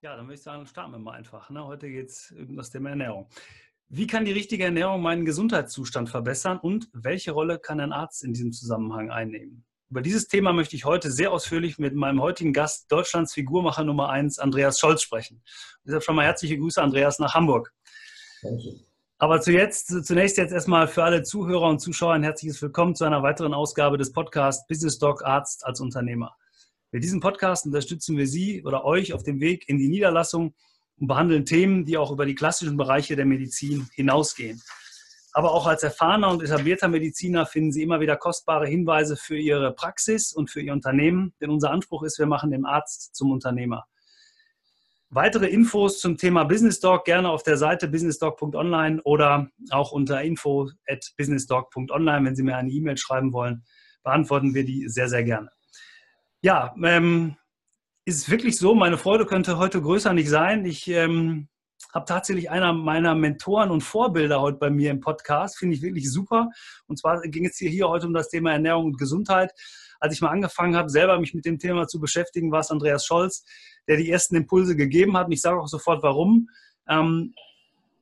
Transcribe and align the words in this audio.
Ja, 0.00 0.14
dann 0.14 0.26
würde 0.26 0.34
ich 0.34 0.42
sagen, 0.42 0.64
starten 0.64 0.92
wir 0.92 0.98
mal 1.00 1.14
einfach. 1.16 1.50
Ne? 1.50 1.64
Heute 1.64 1.90
geht 1.90 2.10
es 2.10 2.30
um 2.30 2.56
das 2.56 2.70
Thema 2.70 2.90
Ernährung. 2.90 3.28
Wie 3.88 4.06
kann 4.06 4.24
die 4.24 4.32
richtige 4.32 4.64
Ernährung 4.64 5.02
meinen 5.02 5.24
Gesundheitszustand 5.24 6.08
verbessern 6.08 6.58
und 6.58 6.88
welche 6.92 7.32
Rolle 7.32 7.58
kann 7.58 7.80
ein 7.80 7.92
Arzt 7.92 8.22
in 8.22 8.32
diesem 8.32 8.52
Zusammenhang 8.52 9.10
einnehmen? 9.10 9.64
Über 9.90 10.00
dieses 10.00 10.28
Thema 10.28 10.52
möchte 10.52 10.76
ich 10.76 10.84
heute 10.84 11.10
sehr 11.10 11.32
ausführlich 11.32 11.78
mit 11.78 11.96
meinem 11.96 12.20
heutigen 12.20 12.52
Gast, 12.52 12.92
Deutschlands 12.92 13.32
Figurmacher 13.32 13.82
Nummer 13.82 14.10
1, 14.10 14.38
Andreas 14.38 14.78
Scholz, 14.78 15.02
sprechen. 15.02 15.42
Deshalb 15.84 16.04
schon 16.04 16.14
mal 16.14 16.26
herzliche 16.26 16.58
Grüße, 16.58 16.80
Andreas, 16.80 17.18
nach 17.18 17.34
Hamburg. 17.34 17.74
Danke. 18.42 18.84
Aber 19.16 19.40
zuletzt, 19.40 20.04
zunächst 20.04 20.36
jetzt 20.36 20.52
erstmal 20.52 20.86
für 20.86 21.02
alle 21.02 21.24
Zuhörer 21.24 21.68
und 21.68 21.80
Zuschauer 21.80 22.12
ein 22.12 22.22
herzliches 22.22 22.62
Willkommen 22.62 22.94
zu 22.94 23.04
einer 23.04 23.24
weiteren 23.24 23.52
Ausgabe 23.52 23.98
des 23.98 24.12
Podcasts 24.12 24.64
Business 24.68 25.00
Doc 25.00 25.24
Arzt 25.24 25.66
als 25.66 25.80
Unternehmer. 25.80 26.36
Mit 26.90 27.04
diesem 27.04 27.20
Podcast 27.20 27.66
unterstützen 27.66 28.16
wir 28.16 28.26
Sie 28.26 28.64
oder 28.64 28.84
euch 28.86 29.12
auf 29.12 29.22
dem 29.22 29.40
Weg 29.40 29.68
in 29.68 29.76
die 29.76 29.88
Niederlassung 29.88 30.54
und 30.96 31.06
behandeln 31.06 31.44
Themen, 31.44 31.84
die 31.84 31.98
auch 31.98 32.10
über 32.10 32.24
die 32.24 32.34
klassischen 32.34 32.78
Bereiche 32.78 33.14
der 33.14 33.26
Medizin 33.26 33.88
hinausgehen. 33.94 34.62
Aber 35.34 35.52
auch 35.52 35.66
als 35.66 35.82
erfahrener 35.82 36.30
und 36.30 36.42
etablierter 36.42 36.88
Mediziner 36.88 37.44
finden 37.44 37.72
Sie 37.72 37.82
immer 37.82 38.00
wieder 38.00 38.16
kostbare 38.16 38.66
Hinweise 38.66 39.16
für 39.16 39.36
Ihre 39.36 39.74
Praxis 39.74 40.32
und 40.32 40.50
für 40.50 40.62
Ihr 40.62 40.72
Unternehmen, 40.72 41.34
denn 41.42 41.50
unser 41.50 41.72
Anspruch 41.72 42.02
ist, 42.04 42.18
wir 42.18 42.26
machen 42.26 42.50
den 42.50 42.64
Arzt 42.64 43.14
zum 43.14 43.32
Unternehmer. 43.32 43.84
Weitere 45.10 45.46
Infos 45.46 46.00
zum 46.00 46.16
Thema 46.16 46.44
Business 46.44 46.80
Dog 46.80 47.04
gerne 47.04 47.28
auf 47.28 47.42
der 47.42 47.58
Seite 47.58 47.88
businessdog.online 47.88 49.02
oder 49.02 49.50
auch 49.70 49.92
unter 49.92 50.22
info 50.22 50.70
at 50.86 51.12
businessdog.online, 51.18 52.24
wenn 52.24 52.34
Sie 52.34 52.42
mir 52.42 52.56
eine 52.56 52.70
E-Mail 52.70 52.96
schreiben 52.96 53.32
wollen, 53.34 53.64
beantworten 54.02 54.54
wir 54.54 54.64
die 54.64 54.88
sehr, 54.88 55.08
sehr 55.08 55.24
gerne. 55.24 55.50
Ja, 56.40 56.72
ähm, 56.84 57.36
ist 58.04 58.30
wirklich 58.30 58.56
so, 58.58 58.74
meine 58.74 58.96
Freude 58.96 59.26
könnte 59.26 59.58
heute 59.58 59.82
größer 59.82 60.12
nicht 60.12 60.28
sein. 60.28 60.64
Ich 60.66 60.86
ähm, 60.86 61.48
habe 61.92 62.04
tatsächlich 62.06 62.48
einer 62.48 62.72
meiner 62.72 63.16
Mentoren 63.16 63.72
und 63.72 63.82
Vorbilder 63.82 64.40
heute 64.40 64.58
bei 64.58 64.70
mir 64.70 64.92
im 64.92 65.00
Podcast, 65.00 65.58
finde 65.58 65.74
ich 65.74 65.82
wirklich 65.82 66.10
super. 66.12 66.48
Und 66.86 66.96
zwar 66.98 67.20
ging 67.22 67.44
es 67.44 67.56
hier, 67.56 67.70
hier 67.70 67.88
heute 67.88 68.06
um 68.06 68.14
das 68.14 68.28
Thema 68.28 68.52
Ernährung 68.52 68.86
und 68.86 68.98
Gesundheit. 68.98 69.52
Als 69.98 70.14
ich 70.14 70.20
mal 70.20 70.30
angefangen 70.30 70.76
habe, 70.76 70.88
selber 70.90 71.18
mich 71.18 71.34
mit 71.34 71.44
dem 71.44 71.58
Thema 71.58 71.88
zu 71.88 71.98
beschäftigen, 71.98 72.52
war 72.52 72.60
es 72.60 72.70
Andreas 72.70 73.04
Scholz, 73.04 73.44
der 73.88 73.96
die 73.96 74.08
ersten 74.08 74.36
Impulse 74.36 74.76
gegeben 74.76 75.16
hat. 75.16 75.26
Und 75.26 75.32
ich 75.32 75.40
sage 75.40 75.60
auch 75.60 75.66
sofort, 75.66 76.04
warum. 76.04 76.48
Ähm, 76.88 77.34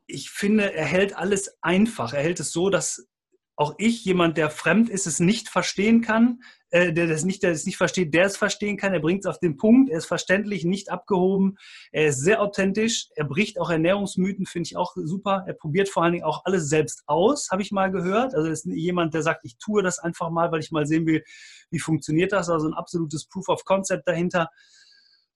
ich 0.06 0.28
finde, 0.28 0.74
er 0.74 0.84
hält 0.84 1.16
alles 1.16 1.56
einfach. 1.62 2.12
Er 2.12 2.22
hält 2.22 2.38
es 2.38 2.52
so, 2.52 2.68
dass 2.68 3.08
auch 3.56 3.74
ich, 3.78 4.04
jemand, 4.04 4.36
der 4.36 4.50
fremd 4.50 4.90
ist, 4.90 5.06
es 5.06 5.18
nicht 5.18 5.48
verstehen 5.48 6.02
kann, 6.02 6.40
äh, 6.70 6.92
der 6.92 7.06
das 7.06 7.24
nicht, 7.24 7.42
der 7.42 7.52
es 7.52 7.64
nicht 7.64 7.78
versteht, 7.78 8.12
der 8.12 8.26
es 8.26 8.36
verstehen 8.36 8.76
kann. 8.76 8.92
Er 8.92 9.00
bringt 9.00 9.24
es 9.24 9.26
auf 9.26 9.38
den 9.38 9.56
Punkt, 9.56 9.88
er 9.88 9.96
ist 9.96 10.04
verständlich, 10.04 10.66
nicht 10.66 10.90
abgehoben, 10.90 11.56
er 11.90 12.08
ist 12.08 12.20
sehr 12.20 12.42
authentisch, 12.42 13.08
er 13.16 13.24
bricht 13.24 13.58
auch 13.58 13.70
Ernährungsmythen, 13.70 14.44
finde 14.44 14.68
ich 14.68 14.76
auch 14.76 14.94
super. 14.94 15.44
Er 15.46 15.54
probiert 15.54 15.88
vor 15.88 16.02
allen 16.02 16.12
Dingen 16.12 16.24
auch 16.24 16.44
alles 16.44 16.68
selbst 16.68 17.02
aus, 17.06 17.48
habe 17.50 17.62
ich 17.62 17.72
mal 17.72 17.90
gehört. 17.90 18.34
Also 18.34 18.50
ist 18.50 18.66
jemand, 18.66 19.14
der 19.14 19.22
sagt, 19.22 19.40
ich 19.44 19.56
tue 19.56 19.82
das 19.82 19.98
einfach 19.98 20.28
mal, 20.28 20.52
weil 20.52 20.60
ich 20.60 20.70
mal 20.70 20.86
sehen 20.86 21.06
will, 21.06 21.24
wie 21.70 21.78
funktioniert 21.78 22.32
das. 22.32 22.50
Also 22.50 22.68
ein 22.68 22.74
absolutes 22.74 23.26
Proof 23.26 23.48
of 23.48 23.64
Concept 23.64 24.06
dahinter. 24.06 24.50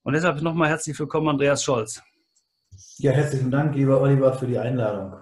Und 0.02 0.12
deshalb 0.12 0.42
nochmal 0.42 0.68
herzlich 0.68 0.98
willkommen, 0.98 1.28
Andreas 1.28 1.64
Scholz. 1.64 2.02
Ja, 2.98 3.12
herzlichen 3.12 3.50
Dank, 3.50 3.74
lieber 3.74 4.00
Oliver, 4.00 4.34
für 4.34 4.46
die 4.46 4.58
Einladung. 4.58 5.14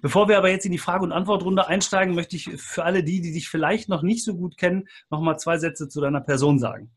Bevor 0.00 0.28
wir 0.28 0.38
aber 0.38 0.50
jetzt 0.50 0.66
in 0.66 0.72
die 0.72 0.78
Frage- 0.78 1.04
und 1.04 1.12
Antwortrunde 1.12 1.66
einsteigen, 1.66 2.14
möchte 2.14 2.36
ich 2.36 2.50
für 2.56 2.84
alle 2.84 3.04
die, 3.04 3.20
die 3.20 3.32
dich 3.32 3.48
vielleicht 3.48 3.88
noch 3.88 4.02
nicht 4.02 4.24
so 4.24 4.34
gut 4.34 4.56
kennen, 4.56 4.88
noch 5.10 5.20
mal 5.20 5.38
zwei 5.38 5.58
Sätze 5.58 5.88
zu 5.88 6.00
deiner 6.00 6.20
Person 6.20 6.58
sagen. 6.58 6.90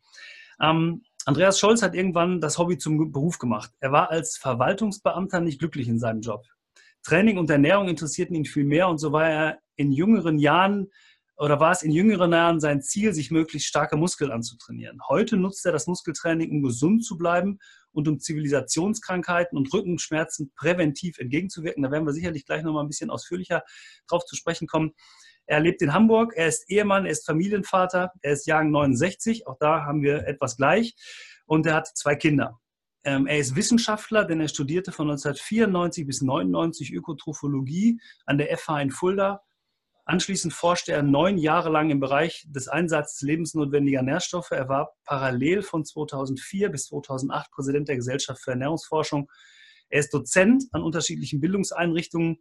Ähm, 0.61 1.03
Andreas 1.25 1.59
Scholz 1.59 1.81
hat 1.81 1.95
irgendwann 1.95 2.41
das 2.41 2.57
Hobby 2.57 2.77
zum 2.77 3.11
Beruf 3.11 3.39
gemacht. 3.39 3.71
Er 3.79 3.91
war 3.91 4.11
als 4.11 4.37
Verwaltungsbeamter 4.37 5.39
nicht 5.39 5.59
glücklich 5.59 5.87
in 5.87 5.99
seinem 5.99 6.21
Job. 6.21 6.45
Training 7.03 7.37
und 7.37 7.49
Ernährung 7.49 7.87
interessierten 7.89 8.35
ihn 8.35 8.45
viel 8.45 8.63
mehr 8.63 8.87
und 8.87 8.97
so 8.97 9.11
war 9.11 9.29
er 9.29 9.59
in 9.75 9.91
jüngeren 9.91 10.37
Jahren 10.37 10.89
oder 11.35 11.59
war 11.59 11.71
es 11.71 11.81
in 11.83 11.91
jüngeren 11.91 12.31
Jahren 12.31 12.59
sein 12.59 12.81
Ziel, 12.81 13.13
sich 13.13 13.31
möglichst 13.31 13.67
starke 13.67 13.97
Muskeln 13.97 14.31
anzutrainieren. 14.31 14.99
Heute 15.09 15.35
nutzt 15.37 15.65
er 15.65 15.71
das 15.71 15.87
Muskeltraining, 15.87 16.51
um 16.51 16.61
gesund 16.61 17.03
zu 17.03 17.17
bleiben 17.17 17.59
und 17.91 18.07
um 18.07 18.19
Zivilisationskrankheiten 18.19 19.57
und 19.57 19.73
Rückenschmerzen 19.73 20.51
präventiv 20.55 21.17
entgegenzuwirken. 21.17 21.83
Da 21.83 21.91
werden 21.91 22.05
wir 22.05 22.13
sicherlich 22.13 22.45
gleich 22.45 22.63
noch 22.63 22.73
mal 22.73 22.81
ein 22.81 22.87
bisschen 22.87 23.09
ausführlicher 23.09 23.63
drauf 24.07 24.25
zu 24.25 24.35
sprechen 24.35 24.67
kommen. 24.67 24.91
Er 25.45 25.59
lebt 25.59 25.81
in 25.81 25.93
Hamburg, 25.93 26.33
er 26.35 26.47
ist 26.47 26.69
Ehemann, 26.69 27.05
er 27.05 27.11
ist 27.11 27.25
Familienvater, 27.25 28.11
er 28.21 28.33
ist 28.33 28.47
Jahrgang 28.47 28.71
69, 28.71 29.47
auch 29.47 29.57
da 29.59 29.83
haben 29.85 30.01
wir 30.01 30.25
etwas 30.25 30.55
gleich, 30.55 30.95
und 31.45 31.65
er 31.65 31.75
hat 31.75 31.87
zwei 31.97 32.15
Kinder. 32.15 32.59
Ähm, 33.03 33.27
er 33.27 33.39
ist 33.39 33.55
Wissenschaftler, 33.55 34.23
denn 34.23 34.39
er 34.39 34.47
studierte 34.47 34.93
von 34.93 35.09
1994 35.09 36.07
bis 36.07 36.21
1999 36.21 36.93
Ökotrophologie 36.93 37.99
an 38.25 38.37
der 38.37 38.57
FH 38.57 38.81
in 38.81 38.91
Fulda 38.91 39.41
Anschließend 40.05 40.53
forschte 40.53 40.91
er 40.91 41.01
neun 41.01 41.37
Jahre 41.37 41.69
lang 41.69 41.89
im 41.89 42.01
Bereich 42.01 42.45
des 42.49 42.67
Einsatzes 42.67 43.21
lebensnotwendiger 43.21 44.01
Nährstoffe. 44.01 44.51
Er 44.51 44.67
war 44.67 44.91
parallel 45.05 45.61
von 45.61 45.85
2004 45.85 46.69
bis 46.69 46.87
2008 46.87 47.51
Präsident 47.51 47.87
der 47.87 47.95
Gesellschaft 47.95 48.41
für 48.41 48.51
Ernährungsforschung. 48.51 49.29
Er 49.89 50.01
ist 50.01 50.13
Dozent 50.13 50.65
an 50.71 50.83
unterschiedlichen 50.83 51.39
Bildungseinrichtungen. 51.39 52.39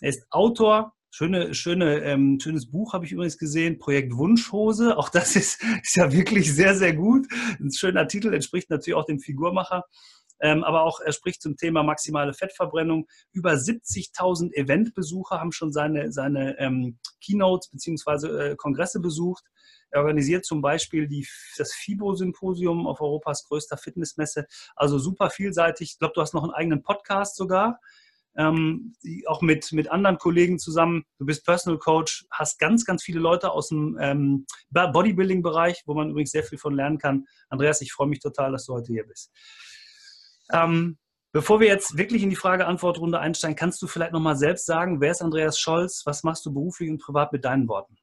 Er 0.00 0.10
ist 0.10 0.26
Autor. 0.30 0.92
Schöne, 1.10 1.54
schöne, 1.54 2.00
ähm, 2.00 2.38
schönes 2.38 2.70
Buch 2.70 2.92
habe 2.92 3.06
ich 3.06 3.12
übrigens 3.12 3.38
gesehen, 3.38 3.78
Projekt 3.78 4.14
Wunschhose. 4.14 4.98
Auch 4.98 5.08
das 5.08 5.34
ist, 5.36 5.62
ist 5.82 5.96
ja 5.96 6.12
wirklich 6.12 6.54
sehr, 6.54 6.74
sehr 6.74 6.94
gut. 6.94 7.26
Ein 7.58 7.72
schöner 7.72 8.06
Titel, 8.06 8.34
entspricht 8.34 8.68
natürlich 8.68 8.96
auch 8.96 9.06
dem 9.06 9.18
Figurmacher 9.18 9.84
ähm, 10.40 10.64
aber 10.64 10.82
auch 10.82 11.00
er 11.00 11.12
spricht 11.12 11.42
zum 11.42 11.56
Thema 11.56 11.82
maximale 11.82 12.32
Fettverbrennung. 12.32 13.06
Über 13.32 13.52
70.000 13.52 14.52
Eventbesucher 14.54 15.40
haben 15.40 15.52
schon 15.52 15.72
seine, 15.72 16.12
seine 16.12 16.58
ähm, 16.58 16.98
Keynotes 17.20 17.70
bzw. 17.70 18.26
Äh, 18.28 18.56
Kongresse 18.56 19.00
besucht. 19.00 19.44
Er 19.90 20.00
organisiert 20.00 20.44
zum 20.44 20.60
Beispiel 20.60 21.08
die, 21.08 21.26
das 21.56 21.72
FIBO-Symposium 21.72 22.86
auf 22.86 23.00
Europas 23.00 23.44
größter 23.44 23.76
Fitnessmesse. 23.76 24.46
Also 24.76 24.98
super 24.98 25.30
vielseitig. 25.30 25.92
Ich 25.92 25.98
glaube, 25.98 26.14
du 26.14 26.20
hast 26.20 26.34
noch 26.34 26.42
einen 26.42 26.52
eigenen 26.52 26.82
Podcast 26.82 27.36
sogar. 27.36 27.80
Ähm, 28.36 28.94
auch 29.26 29.42
mit, 29.42 29.72
mit 29.72 29.90
anderen 29.90 30.18
Kollegen 30.18 30.60
zusammen. 30.60 31.04
Du 31.18 31.26
bist 31.26 31.44
Personal 31.44 31.78
Coach, 31.78 32.24
hast 32.30 32.60
ganz, 32.60 32.84
ganz 32.84 33.02
viele 33.02 33.18
Leute 33.18 33.50
aus 33.50 33.70
dem 33.70 33.98
ähm, 34.00 34.46
Bodybuilding-Bereich, 34.70 35.82
wo 35.86 35.94
man 35.94 36.10
übrigens 36.10 36.30
sehr 36.30 36.44
viel 36.44 36.58
von 36.58 36.74
lernen 36.74 36.98
kann. 36.98 37.26
Andreas, 37.48 37.80
ich 37.80 37.92
freue 37.92 38.06
mich 38.06 38.20
total, 38.20 38.52
dass 38.52 38.66
du 38.66 38.74
heute 38.74 38.92
hier 38.92 39.04
bist. 39.04 39.32
Ähm, 40.52 40.98
bevor 41.32 41.60
wir 41.60 41.66
jetzt 41.66 41.96
wirklich 41.96 42.22
in 42.22 42.30
die 42.30 42.36
Frage-Antwort-Runde 42.36 43.18
einsteigen, 43.18 43.56
kannst 43.56 43.80
du 43.82 43.86
vielleicht 43.86 44.12
nochmal 44.12 44.36
selbst 44.36 44.66
sagen, 44.66 45.00
wer 45.00 45.10
ist 45.10 45.22
Andreas 45.22 45.58
Scholz? 45.58 46.02
Was 46.04 46.22
machst 46.24 46.44
du 46.46 46.52
beruflich 46.52 46.90
und 46.90 47.00
privat 47.00 47.32
mit 47.32 47.44
deinen 47.44 47.68
Worten? 47.68 47.96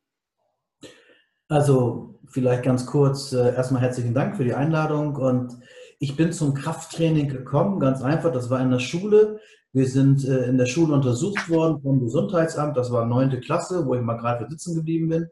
Also 1.47 2.19
vielleicht 2.27 2.63
ganz 2.63 2.85
kurz, 2.85 3.31
äh, 3.31 3.53
erstmal 3.53 3.81
herzlichen 3.81 4.15
Dank 4.15 4.35
für 4.35 4.43
die 4.43 4.55
Einladung 4.55 5.15
und 5.15 5.59
ich 5.99 6.15
bin 6.15 6.33
zum 6.33 6.53
Krafttraining 6.55 7.29
gekommen, 7.29 7.79
ganz 7.79 8.01
einfach, 8.01 8.31
das 8.31 8.49
war 8.49 8.59
in 8.61 8.71
der 8.71 8.79
Schule. 8.79 9.39
Wir 9.71 9.87
sind 9.87 10.25
äh, 10.25 10.45
in 10.45 10.57
der 10.57 10.65
Schule 10.65 10.93
untersucht 10.93 11.49
worden 11.49 11.81
vom 11.81 11.99
Gesundheitsamt, 11.99 12.75
das 12.75 12.91
war 12.91 13.05
neunte 13.05 13.39
Klasse, 13.39 13.85
wo 13.85 13.93
ich 13.93 14.01
mal 14.01 14.17
gerade 14.17 14.47
sitzen 14.49 14.75
geblieben 14.75 15.09
bin. 15.09 15.27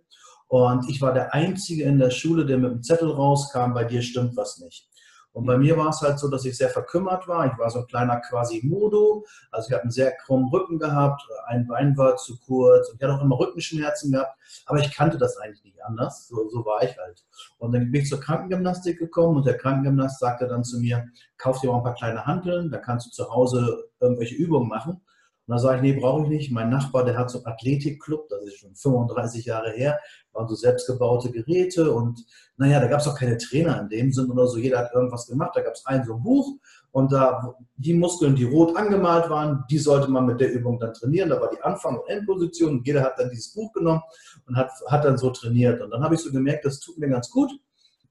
Und 0.48 0.88
ich 0.88 1.02
war 1.02 1.14
der 1.14 1.34
Einzige 1.34 1.84
in 1.84 1.98
der 1.98 2.12
Schule, 2.12 2.46
der 2.46 2.60
mit 2.60 2.72
dem 2.72 2.84
Zettel 2.84 3.10
rauskam, 3.10 3.74
bei 3.74 3.84
dir 3.84 4.04
stimmt 4.04 4.38
was 4.38 4.60
nicht. 4.60 4.88
Und 5.34 5.46
bei 5.48 5.58
mir 5.58 5.76
war 5.78 5.90
es 5.90 6.02
halt 6.02 6.20
so, 6.20 6.30
dass 6.30 6.46
ich 6.46 6.56
sehr 6.56 6.70
verkümmert 6.70 7.28
war. 7.28 7.48
Ich 7.52 7.58
war 7.58 7.70
so 7.70 7.80
ein 7.80 7.88
kleiner 7.88 8.22
Quasimodo. 8.22 9.26
Also 9.52 9.68
ich 9.68 9.74
habe 9.74 9.82
einen 9.82 9.92
sehr 9.92 10.12
krummen 10.12 10.50
Rücken 10.50 10.78
gehabt, 10.78 11.24
ein 11.48 11.68
Bein 11.68 11.98
war 11.98 12.16
zu 12.18 12.38
kurz 12.40 12.90
und 12.90 12.98
ich 12.98 13.04
hatte 13.04 13.16
auch 13.16 13.22
immer 13.22 13.40
Rückenschmerzen 13.40 14.12
gehabt. 14.12 14.38
Aber 14.68 14.80
ich 14.80 14.94
kannte 14.94 15.18
das 15.18 15.38
eigentlich 15.38 15.64
nicht 15.64 15.84
anders. 15.84 16.28
So, 16.28 16.48
so 16.50 16.64
war 16.66 16.84
ich 16.84 16.96
halt. 16.98 17.26
Und 17.58 17.74
dann 17.74 17.92
bin 17.92 18.02
ich 18.02 18.10
zur 18.10 18.20
Krankengymnastik 18.20 19.00
gekommen 19.00 19.38
und 19.38 19.46
der 19.46 19.58
Krankengymnast 19.58 20.20
sagte 20.20 20.48
dann 20.48 20.64
zu 20.64 20.80
mir, 20.80 21.08
kauf 21.38 21.60
dir 21.60 21.72
mal 21.72 21.78
ein 21.78 21.84
paar 21.84 21.96
kleine 21.96 22.26
Hanteln, 22.26 22.70
da 22.70 22.78
kannst 22.78 23.08
du 23.08 23.12
zu 23.12 23.34
Hause 23.34 23.90
irgendwelche 24.00 24.36
Übungen 24.36 24.70
machen. 24.70 25.02
Und 25.46 25.56
da 25.56 25.60
sage 25.60 25.78
ich, 25.78 25.82
nee, 25.82 26.00
brauche 26.00 26.24
ich 26.24 26.30
nicht. 26.30 26.52
Mein 26.52 26.70
Nachbar, 26.70 27.04
der 27.04 27.18
hat 27.18 27.30
so 27.30 27.40
einen 27.40 27.48
Athletikclub, 27.48 28.30
das 28.30 28.44
ist 28.44 28.60
schon 28.60 28.76
35 28.76 29.46
Jahre 29.46 29.72
her, 29.72 30.00
waren 30.32 30.48
so 30.48 30.56
selbstgebaute 30.56 31.32
Geräte 31.32 31.92
und 31.92 32.26
naja, 32.58 32.80
da 32.80 32.88
gab 32.88 33.00
es 33.00 33.08
auch 33.08 33.18
keine 33.18 33.38
Trainer 33.38 33.82
in 33.82 33.90
dem 33.90 34.12
Sinn 34.14 34.30
oder 34.30 34.48
so. 34.48 34.58
Jeder 34.58 34.80
hat 34.80 34.94
irgendwas 34.94 35.28
gemacht. 35.28 35.52
Da 35.56 35.62
gab 35.62 35.74
es 35.74 35.86
ein 35.86 36.06
so 36.06 36.14
ein 36.16 36.24
Buch 36.24 36.56
und 36.92 37.12
da 37.12 37.56
die 37.76 37.96
Muskeln, 37.96 38.36
die 38.36 38.44
rot 38.44 38.78
angemalt 38.78 39.30
waren, 39.30 39.64
die 39.70 39.80
sollte 39.80 40.10
man 40.10 40.28
mit 40.28 40.40
der 40.40 40.54
Übung 40.54 40.80
dann 40.80 40.94
trainieren. 40.94 41.30
Da 41.30 41.42
war 41.42 41.50
die 41.50 41.62
Anfang- 41.62 41.98
und 41.98 42.08
Endposition. 42.08 42.78
Und 42.78 42.88
jeder 42.88 43.02
hat 43.02 43.18
dann 43.18 43.32
dieses 43.32 43.54
Buch 43.54 43.74
genommen 43.74 44.02
und 44.48 44.56
hat, 44.56 44.72
hat 44.88 45.04
dann 45.04 45.18
so 45.18 45.32
trainiert. 45.32 45.82
Und 45.82 45.90
dann 45.90 46.04
habe 46.04 46.16
ich 46.16 46.22
so 46.22 46.32
gemerkt, 46.32 46.66
das 46.66 46.80
tut 46.80 46.98
mir 47.00 47.10
ganz 47.10 47.30
gut. 47.30 47.52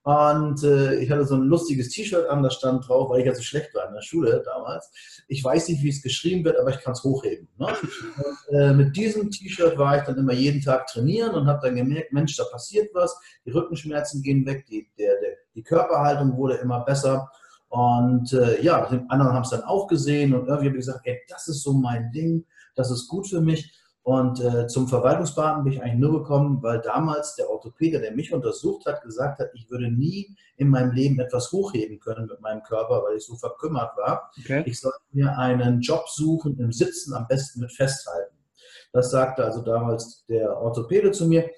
Und 0.04 0.64
äh, 0.64 0.96
ich 0.96 1.10
hatte 1.10 1.24
so 1.24 1.36
ein 1.36 1.42
lustiges 1.42 1.90
T-Shirt 1.90 2.28
an, 2.28 2.42
da 2.42 2.50
stand 2.50 2.88
drauf, 2.88 3.08
weil 3.08 3.20
ich 3.20 3.26
ja 3.26 3.34
so 3.34 3.42
schlecht 3.42 3.72
war 3.74 3.86
in 3.86 3.94
der 3.94 4.02
Schule 4.02 4.42
damals. 4.44 4.90
Ich 5.28 5.44
weiß 5.44 5.68
nicht, 5.68 5.82
wie 5.82 5.90
es 5.90 6.02
geschrieben 6.02 6.44
wird, 6.44 6.58
aber 6.58 6.70
ich 6.70 6.80
kann 6.80 6.94
es 6.94 7.04
hochheben. 7.04 7.48
Ne? 7.56 7.68
Und, 7.68 8.58
äh, 8.58 8.72
mit 8.72 8.96
diesem 8.96 9.30
T-Shirt 9.30 9.78
war 9.78 9.98
ich 9.98 10.02
dann 10.02 10.18
immer 10.18 10.32
jeden 10.32 10.60
Tag 10.60 10.88
trainieren 10.88 11.34
und 11.34 11.46
habe 11.46 11.60
dann 11.66 11.76
gemerkt, 11.76 12.12
Mensch, 12.12 12.36
da 12.36 12.44
passiert 12.44 12.90
was, 12.94 13.16
die 13.46 13.52
Rückenschmerzen 13.52 14.22
gehen 14.22 14.44
weg, 14.44 14.66
die, 14.66 14.88
der, 14.98 15.20
der, 15.20 15.36
die 15.54 15.62
Körperhaltung 15.62 16.36
wurde 16.36 16.56
immer 16.56 16.84
besser. 16.84 17.30
Und 17.68 18.32
äh, 18.32 18.60
ja, 18.60 18.86
die 18.90 19.00
anderen 19.08 19.32
haben 19.32 19.44
es 19.44 19.50
dann 19.50 19.62
auch 19.62 19.86
gesehen 19.86 20.34
und 20.34 20.48
irgendwie 20.48 20.66
habe 20.66 20.78
ich 20.78 20.84
gesagt, 20.84 21.02
ey, 21.04 21.20
das 21.28 21.46
ist 21.48 21.62
so 21.62 21.72
mein 21.72 22.10
Ding, 22.10 22.44
das 22.74 22.90
ist 22.90 23.06
gut 23.08 23.28
für 23.28 23.40
mich. 23.40 23.72
Und 24.04 24.40
äh, 24.40 24.66
zum 24.66 24.88
Verwaltungsbeamten 24.88 25.62
bin 25.62 25.74
ich 25.74 25.82
eigentlich 25.82 26.00
nur 26.00 26.20
gekommen, 26.20 26.60
weil 26.60 26.80
damals 26.80 27.36
der 27.36 27.48
Orthopäde, 27.48 28.00
der 28.00 28.12
mich 28.12 28.32
untersucht 28.32 28.86
hat, 28.86 29.02
gesagt 29.02 29.38
hat, 29.38 29.50
ich 29.54 29.70
würde 29.70 29.90
nie 29.92 30.36
in 30.56 30.68
meinem 30.68 30.90
Leben 30.90 31.20
etwas 31.20 31.52
hochheben 31.52 32.00
können 32.00 32.26
mit 32.26 32.40
meinem 32.40 32.64
Körper, 32.64 33.04
weil 33.04 33.16
ich 33.16 33.24
so 33.24 33.36
verkümmert 33.36 33.96
war. 33.96 34.32
Okay. 34.40 34.64
Ich 34.66 34.80
sollte 34.80 34.98
mir 35.12 35.38
einen 35.38 35.80
Job 35.80 36.08
suchen 36.08 36.58
im 36.58 36.72
Sitzen, 36.72 37.14
am 37.14 37.28
besten 37.28 37.60
mit 37.60 37.72
Festhalten. 37.72 38.36
Das 38.92 39.10
sagte 39.10 39.44
also 39.44 39.62
damals 39.62 40.24
der 40.28 40.56
Orthopäde 40.58 41.12
zu 41.12 41.26
mir. 41.26 41.48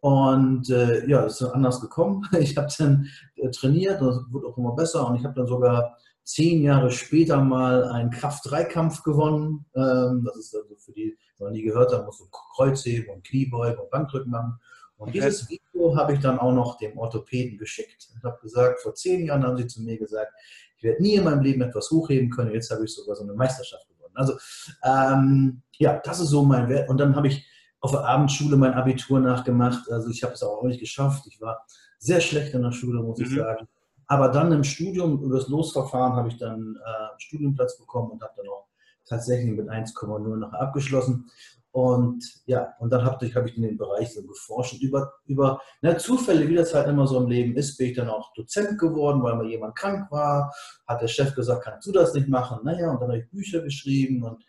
Und 0.00 0.68
äh, 0.70 1.06
ja, 1.08 1.24
es 1.24 1.40
ist 1.40 1.48
anders 1.48 1.80
gekommen. 1.80 2.28
Ich 2.38 2.56
habe 2.58 2.68
dann 2.78 3.08
äh, 3.36 3.50
trainiert 3.50 4.02
und 4.02 4.08
es 4.08 4.18
wurde 4.30 4.48
auch 4.48 4.58
immer 4.58 4.74
besser. 4.74 5.08
Und 5.08 5.16
ich 5.16 5.24
habe 5.24 5.34
dann 5.34 5.46
sogar 5.46 5.96
zehn 6.26 6.62
Jahre 6.62 6.90
später 6.90 7.40
mal 7.40 7.84
einen 7.84 8.10
Kraft-3-Kampf 8.10 9.04
gewonnen. 9.04 9.64
Ähm, 9.76 10.24
das 10.24 10.36
ist 10.36 10.56
also 10.56 10.74
für 10.76 10.92
die, 10.92 11.16
die 11.38 11.42
noch 11.42 11.50
nie 11.50 11.62
gehört 11.62 11.92
haben, 11.92 12.04
musst 12.04 12.20
du 12.20 12.26
Kreuzheben 12.56 13.14
und 13.14 13.24
Kniebeugen 13.24 13.78
und 13.78 13.90
Bankdrücken 13.90 14.30
machen. 14.30 14.58
Und 14.98 15.14
dieses 15.14 15.48
Video 15.48 15.96
habe 15.96 16.14
ich 16.14 16.20
dann 16.20 16.38
auch 16.38 16.52
noch 16.52 16.78
dem 16.78 16.98
Orthopäden 16.98 17.58
geschickt. 17.58 18.08
Ich 18.16 18.24
habe 18.24 18.38
gesagt, 18.42 18.80
vor 18.80 18.94
zehn 18.94 19.26
Jahren 19.26 19.44
haben 19.44 19.56
sie 19.56 19.66
zu 19.66 19.82
mir 19.82 19.98
gesagt, 19.98 20.32
ich 20.78 20.82
werde 20.82 21.00
nie 21.00 21.14
in 21.14 21.24
meinem 21.24 21.42
Leben 21.42 21.62
etwas 21.62 21.90
hochheben 21.90 22.30
können. 22.30 22.52
Jetzt 22.52 22.70
habe 22.70 22.84
ich 22.84 22.92
sogar 22.92 23.14
so 23.14 23.22
eine 23.22 23.34
Meisterschaft 23.34 23.86
gewonnen. 23.88 24.14
Also 24.16 24.36
ähm, 24.82 25.62
ja, 25.78 26.00
das 26.02 26.18
ist 26.18 26.30
so 26.30 26.42
mein 26.42 26.68
Wert. 26.68 26.88
Und 26.88 26.98
dann 26.98 27.14
habe 27.14 27.28
ich 27.28 27.46
auf 27.80 27.92
der 27.92 28.04
Abendschule 28.04 28.56
mein 28.56 28.74
Abitur 28.74 29.20
nachgemacht. 29.20 29.90
Also 29.92 30.10
ich 30.10 30.24
habe 30.24 30.32
es 30.32 30.42
auch 30.42 30.62
nicht 30.64 30.80
geschafft. 30.80 31.26
Ich 31.28 31.40
war 31.40 31.64
sehr 31.98 32.20
schlecht 32.20 32.54
in 32.54 32.62
der 32.62 32.72
Schule, 32.72 33.00
muss 33.02 33.18
mhm. 33.18 33.24
ich 33.26 33.34
sagen. 33.36 33.68
Aber 34.08 34.28
dann 34.28 34.52
im 34.52 34.64
Studium, 34.64 35.22
über 35.22 35.36
das 35.36 35.48
Losverfahren, 35.48 36.14
habe 36.14 36.28
ich 36.28 36.38
dann 36.38 36.76
äh, 36.76 37.10
einen 37.10 37.20
Studienplatz 37.20 37.78
bekommen 37.78 38.12
und 38.12 38.22
habe 38.22 38.32
dann 38.36 38.48
auch 38.48 38.66
tatsächlich 39.04 39.56
mit 39.56 39.68
1,0 39.68 40.36
noch 40.36 40.52
abgeschlossen. 40.52 41.30
Und 41.72 42.24
ja, 42.46 42.72
und 42.78 42.90
dann 42.90 43.04
habe 43.04 43.26
ich, 43.26 43.36
hab 43.36 43.44
ich 43.46 43.56
in 43.56 43.62
den 43.62 43.76
Bereich 43.76 44.14
so 44.14 44.22
geforscht 44.22 44.80
über, 44.80 45.12
über 45.26 45.60
na, 45.82 45.98
Zufälle, 45.98 46.48
wie 46.48 46.54
das 46.54 46.72
halt 46.72 46.88
immer 46.88 47.06
so 47.06 47.18
im 47.20 47.28
Leben 47.28 47.54
ist, 47.54 47.76
bin 47.76 47.88
ich 47.88 47.96
dann 47.96 48.08
auch 48.08 48.32
Dozent 48.32 48.78
geworden, 48.78 49.22
weil 49.22 49.34
mal 49.34 49.46
jemand 49.46 49.76
krank 49.76 50.10
war. 50.10 50.54
Hat 50.86 51.02
der 51.02 51.08
Chef 51.08 51.34
gesagt, 51.34 51.64
kannst 51.64 51.86
du 51.86 51.92
das 51.92 52.14
nicht 52.14 52.28
machen? 52.28 52.60
Naja, 52.64 52.90
und 52.90 53.02
dann 53.02 53.10
habe 53.10 53.18
ich 53.18 53.30
Bücher 53.30 53.60
geschrieben 53.60 54.22
und 54.22 54.42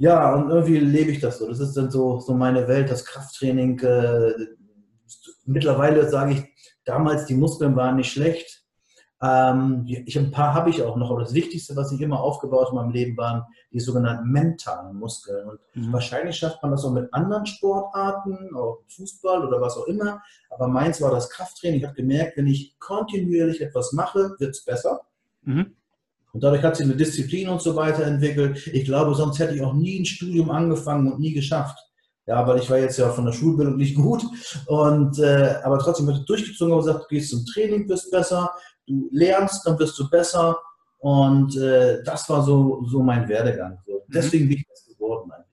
ja, 0.00 0.32
und 0.32 0.50
irgendwie 0.50 0.78
lebe 0.78 1.10
ich 1.10 1.18
das 1.18 1.38
so. 1.38 1.48
Das 1.48 1.58
ist 1.58 1.76
dann 1.76 1.90
so, 1.90 2.20
so 2.20 2.32
meine 2.32 2.68
Welt, 2.68 2.88
das 2.88 3.04
Krafttraining. 3.04 3.80
Äh, 3.80 4.32
mittlerweile 5.44 6.08
sage 6.08 6.34
ich, 6.34 6.44
damals 6.88 7.26
die 7.26 7.34
Muskeln 7.34 7.76
waren 7.76 7.96
nicht 7.96 8.12
schlecht 8.12 8.64
ähm, 9.20 9.84
ich, 9.86 10.16
ein 10.16 10.30
paar 10.30 10.54
habe 10.54 10.70
ich 10.70 10.82
auch 10.82 10.96
noch, 10.96 11.10
aber 11.10 11.22
das 11.22 11.34
Wichtigste, 11.34 11.74
was 11.74 11.90
ich 11.90 12.00
immer 12.00 12.20
aufgebaut 12.20 12.68
in 12.70 12.76
meinem 12.76 12.92
Leben, 12.92 13.16
waren 13.16 13.42
die 13.72 13.80
sogenannten 13.80 14.30
mentalen 14.30 14.96
Muskeln. 14.96 15.48
Und 15.48 15.58
mhm. 15.74 15.92
wahrscheinlich 15.92 16.36
schafft 16.36 16.62
man 16.62 16.70
das 16.70 16.84
auch 16.84 16.92
mit 16.92 17.12
anderen 17.12 17.44
Sportarten, 17.44 18.54
auch 18.54 18.82
Fußball 18.88 19.44
oder 19.44 19.60
was 19.60 19.76
auch 19.76 19.86
immer. 19.86 20.22
Aber 20.50 20.68
meins 20.68 21.00
war 21.00 21.10
das 21.10 21.30
Krafttraining. 21.30 21.80
Ich 21.80 21.84
habe 21.84 21.96
gemerkt, 21.96 22.36
wenn 22.36 22.46
ich 22.46 22.78
kontinuierlich 22.78 23.60
etwas 23.60 23.92
mache, 23.92 24.36
wird 24.38 24.50
es 24.50 24.64
besser. 24.64 25.00
Mhm. 25.42 25.74
Und 26.32 26.44
dadurch 26.44 26.62
hat 26.62 26.76
sich 26.76 26.86
eine 26.86 26.94
Disziplin 26.94 27.48
und 27.48 27.60
so 27.60 27.74
weiter 27.74 28.04
entwickelt. 28.04 28.68
Ich 28.68 28.84
glaube, 28.84 29.14
sonst 29.14 29.40
hätte 29.40 29.54
ich 29.54 29.62
auch 29.62 29.72
nie 29.72 29.98
ein 29.98 30.04
Studium 30.04 30.50
angefangen 30.50 31.10
und 31.10 31.18
nie 31.18 31.32
geschafft. 31.32 31.78
Ja, 32.28 32.46
weil 32.46 32.58
ich 32.58 32.70
war 32.70 32.78
jetzt 32.78 32.98
ja 32.98 33.08
von 33.08 33.24
der 33.24 33.32
Schulbildung 33.32 33.76
nicht 33.76 33.96
gut. 33.96 34.22
Und, 34.66 35.18
äh, 35.18 35.56
aber 35.64 35.78
trotzdem 35.78 36.06
habe 36.06 36.18
ich 36.18 36.24
durchgezogen 36.26 36.72
und 36.72 36.80
gesagt, 36.80 37.04
du 37.04 37.08
gehst 37.08 37.30
zum 37.30 37.44
Training, 37.46 37.88
bist 37.88 38.10
besser 38.10 38.50
du 38.88 39.08
lernst, 39.12 39.66
dann 39.66 39.78
wirst 39.78 39.98
du 39.98 40.08
besser. 40.08 40.58
Und 40.98 41.56
äh, 41.56 42.02
das 42.02 42.28
war 42.28 42.42
so, 42.42 42.84
so 42.86 43.02
mein 43.02 43.28
Werdegang. 43.28 43.78
So. 43.86 43.92
Mhm. 43.92 44.12
Deswegen 44.12 44.48
bin 44.48 44.58
ich 44.58 44.66
das 44.68 44.86
geworden 44.86 45.30
eigentlich. 45.30 45.47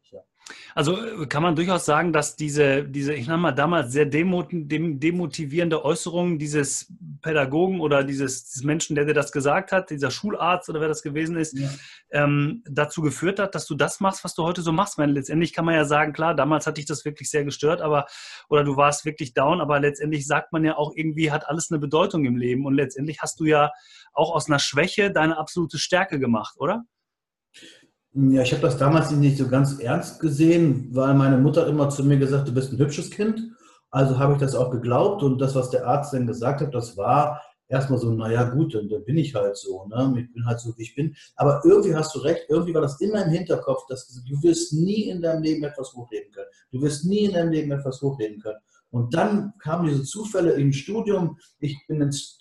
Also 0.75 0.97
äh, 0.97 1.25
kann 1.27 1.42
man 1.42 1.56
durchaus 1.56 1.86
sagen, 1.86 2.13
dass 2.13 2.36
diese, 2.36 2.83
diese 2.83 3.13
ich 3.13 3.27
nenne 3.27 3.39
mal 3.39 3.51
damals 3.51 3.92
sehr 3.92 4.06
demotivierende 4.06 5.83
Äußerung 5.83 6.38
dieses 6.38 6.94
Pädagogen 7.21 7.80
oder 7.80 8.03
dieses, 8.03 8.45
dieses, 8.45 8.63
Menschen, 8.63 8.95
der 8.95 9.06
dir 9.06 9.13
das 9.13 9.31
gesagt 9.31 9.71
hat, 9.71 9.89
dieser 9.89 10.12
Schularzt 10.12 10.69
oder 10.69 10.81
wer 10.81 10.88
das 10.88 11.01
gewesen 11.01 11.38
ist, 11.38 11.57
ja. 11.57 11.69
ähm, 12.12 12.63
dazu 12.69 13.01
geführt 13.01 13.39
hat, 13.39 13.56
dass 13.56 13.65
du 13.65 13.75
das 13.75 14.00
machst, 14.00 14.24
was 14.24 14.36
du 14.36 14.44
heute 14.44 14.62
so 14.62 14.71
machst. 14.71 14.97
Weil 14.97 15.12
letztendlich 15.12 15.53
kann 15.53 15.65
man 15.65 15.75
ja 15.75 15.86
sagen, 15.86 16.13
klar, 16.13 16.36
damals 16.36 16.68
hat 16.68 16.77
dich 16.77 16.86
das 16.86 17.06
wirklich 17.06 17.30
sehr 17.30 17.44
gestört, 17.44 17.81
aber 17.81 18.06
oder 18.50 18.63
du 18.63 18.77
warst 18.77 19.06
wirklich 19.06 19.33
down, 19.33 19.62
aber 19.62 19.80
letztendlich 19.80 20.27
sagt 20.27 20.53
man 20.53 20.63
ja 20.63 20.77
auch 20.77 20.91
irgendwie 20.95 21.31
hat 21.31 21.48
alles 21.48 21.71
eine 21.71 21.80
Bedeutung 21.80 22.25
im 22.25 22.38
Leben 22.38 22.65
und 22.65 22.75
letztendlich 22.75 23.21
hast 23.21 23.39
du 23.39 23.45
ja 23.45 23.71
auch 24.13 24.33
aus 24.33 24.48
einer 24.48 24.59
Schwäche 24.59 25.12
deine 25.12 25.38
absolute 25.38 25.80
Stärke 25.80 26.19
gemacht, 26.19 26.56
oder? 26.59 26.83
Ja, 28.17 28.44
ich 28.44 28.53
habe 28.53 28.62
das 28.62 28.77
damals 28.77 29.12
nicht 29.12 29.38
so 29.38 29.50
ganz 29.50 29.77
ernst 29.77 30.21
gesehen, 30.21 30.88
weil 30.91 31.13
meine 31.15 31.38
Mutter 31.38 31.67
immer 31.67 31.89
zu 31.89 32.01
mir 32.01 32.17
gesagt, 32.17 32.47
du 32.47 32.53
bist 32.53 32.71
ein 32.71 32.79
hübsches 32.79 33.12
Kind. 33.12 33.41
Also 33.91 34.17
habe 34.17 34.33
ich 34.33 34.39
das 34.39 34.56
auch 34.56 34.71
geglaubt 34.71 35.21
und 35.21 35.39
das, 35.39 35.53
was 35.53 35.69
der 35.69 35.85
Arzt 35.85 36.13
dann 36.13 36.25
gesagt 36.25 36.62
hat, 36.62 36.73
das 36.73 36.95
war 36.95 37.41
erstmal 37.67 38.00
so, 38.00 38.12
naja 38.12 38.44
gut, 38.44 38.73
dann, 38.73 38.88
dann 38.88 39.03
bin 39.03 39.17
ich 39.17 39.35
halt 39.35 39.57
so, 39.57 39.85
ne? 39.88 40.13
ich 40.17 40.31
bin 40.31 40.45
halt 40.45 40.62
so, 40.62 40.73
wie 40.77 40.83
ich 40.83 40.95
bin. 40.95 41.13
Aber 41.35 41.62
irgendwie 41.65 41.94
hast 41.94 42.15
du 42.15 42.19
recht, 42.19 42.45
irgendwie 42.47 42.73
war 42.73 42.81
das 42.81 43.01
immer 43.01 43.21
im 43.25 43.31
Hinterkopf, 43.31 43.85
dass 43.88 44.07
du 44.07 44.44
wirst 44.44 44.71
nie 44.71 45.09
in 45.09 45.21
deinem 45.21 45.44
Leben 45.44 45.65
etwas 45.65 45.94
hochreden 45.94 46.31
können. 46.31 46.47
Du 46.71 46.81
wirst 46.81 47.03
nie 47.03 47.25
in 47.25 47.33
deinem 47.33 47.51
Leben 47.51 47.71
etwas 47.71 48.01
hochreden 48.01 48.39
können. 48.39 48.59
Und 48.95 49.13
dann 49.13 49.51
kamen 49.59 49.89
diese 49.89 50.03
Zufälle 50.03 50.53
im 50.53 50.71
Studium. 50.71 51.38
Ich, 51.59 51.77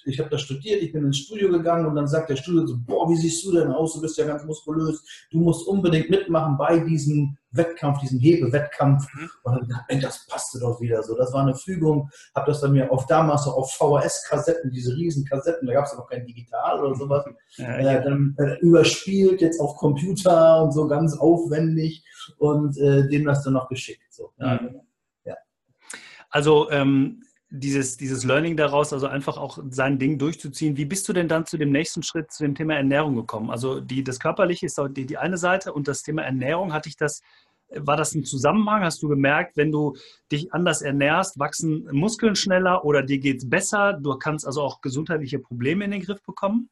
ich 0.05 0.21
habe 0.21 0.31
da 0.31 0.39
studiert, 0.39 0.83
ich 0.83 0.93
bin 0.93 1.05
ins 1.05 1.19
Studio 1.19 1.51
gegangen 1.51 1.85
und 1.85 1.97
dann 1.97 2.07
sagt 2.07 2.31
der 2.31 2.37
Studio 2.37 2.65
so, 2.65 2.77
boah, 2.79 3.11
wie 3.11 3.17
siehst 3.17 3.45
du 3.45 3.51
denn 3.51 3.73
aus? 3.73 3.95
Du 3.95 4.01
bist 4.01 4.17
ja 4.19 4.25
ganz 4.25 4.45
muskulös. 4.45 5.03
Du 5.33 5.41
musst 5.41 5.67
unbedingt 5.67 6.11
mitmachen 6.11 6.57
bei 6.57 6.79
diesem 6.79 7.37
Wettkampf, 7.51 7.99
diesem 8.03 8.21
Hebewettkampf. 8.21 9.05
Mhm. 9.15 9.31
Und 9.43 9.55
dann 9.55 9.69
dachte 9.69 9.95
ich, 9.97 10.01
das 10.01 10.29
passte 10.29 10.61
doch 10.61 10.81
wieder 10.81 11.03
so. 11.03 11.17
Das 11.17 11.33
war 11.33 11.43
eine 11.43 11.57
Fügung. 11.57 12.09
Habe 12.37 12.53
das 12.53 12.61
dann 12.61 12.71
mir 12.71 12.89
auf 12.93 13.07
damals 13.07 13.49
auch 13.49 13.57
auf 13.57 13.73
VHS-Kassetten, 13.73 14.71
diese 14.71 14.95
riesen 14.95 15.25
Kassetten, 15.25 15.67
da 15.67 15.73
gab 15.75 15.87
es 15.87 15.97
noch 15.97 16.09
kein 16.09 16.25
Digital 16.25 16.85
oder 16.85 16.95
sowas, 16.95 17.25
ja, 17.57 17.81
ja. 17.81 17.93
Äh, 17.95 18.05
dann 18.05 18.37
äh, 18.39 18.61
überspielt, 18.61 19.41
jetzt 19.41 19.59
auf 19.59 19.75
Computer 19.75 20.63
und 20.63 20.71
so 20.71 20.87
ganz 20.87 21.19
aufwendig 21.19 22.05
und 22.39 22.79
äh, 22.79 23.09
dem 23.09 23.25
das 23.25 23.43
dann 23.43 23.55
noch 23.55 23.69
geschickt. 23.69 24.05
So. 24.11 24.31
Ja, 24.39 24.61
mhm. 24.63 24.83
Also 26.35 26.69
ähm, 26.71 27.23
dieses, 27.49 27.97
dieses 27.97 28.25
Learning 28.25 28.57
daraus, 28.57 28.93
also 28.93 29.07
einfach 29.07 29.39
auch 29.39 29.61
sein 29.71 30.01
Ding 30.01 30.19
durchzuziehen. 30.19 30.77
Wie 30.77 30.85
bist 30.85 31.09
du 31.09 31.13
denn 31.13 31.29
dann 31.29 31.47
zu 31.47 31.57
dem 31.57 31.71
nächsten 31.71 32.03
Schritt, 32.03 32.33
zu 32.33 32.43
dem 32.43 32.57
Thema 32.57 32.75
Ernährung 32.75 33.15
gekommen? 33.15 33.51
Also 33.51 33.79
die, 33.79 34.03
das 34.03 34.19
Körperliche 34.19 34.67
ist 34.67 34.81
die, 34.97 35.07
die 35.07 35.17
eine 35.17 35.39
Seite 35.39 35.73
und 35.73 35.87
das 35.87 36.03
Thema 36.03 36.23
Ernährung, 36.23 36.73
hatte 36.73 36.89
ich 36.89 36.97
das, 36.97 37.23
war 37.69 37.97
das 37.97 38.17
ein 38.17 38.25
Zusammenhang? 38.25 38.83
Hast 38.83 39.01
du 39.05 39.09
gemerkt, 39.09 39.57
wenn 39.57 39.71
du 39.71 39.95
dich 40.33 40.53
anders 40.53 40.83
ernährst, 40.83 41.39
wachsen 41.39 41.89
Muskeln 41.93 42.35
schneller 42.35 42.85
oder 42.85 43.03
dir 43.03 43.19
geht 43.19 43.37
es 43.37 43.49
besser? 43.49 43.93
Du 43.93 44.17
kannst 44.17 44.45
also 44.45 44.61
auch 44.61 44.81
gesundheitliche 44.81 45.39
Probleme 45.39 45.85
in 45.85 45.93
den 45.93 46.03
Griff 46.03 46.21
bekommen? 46.25 46.69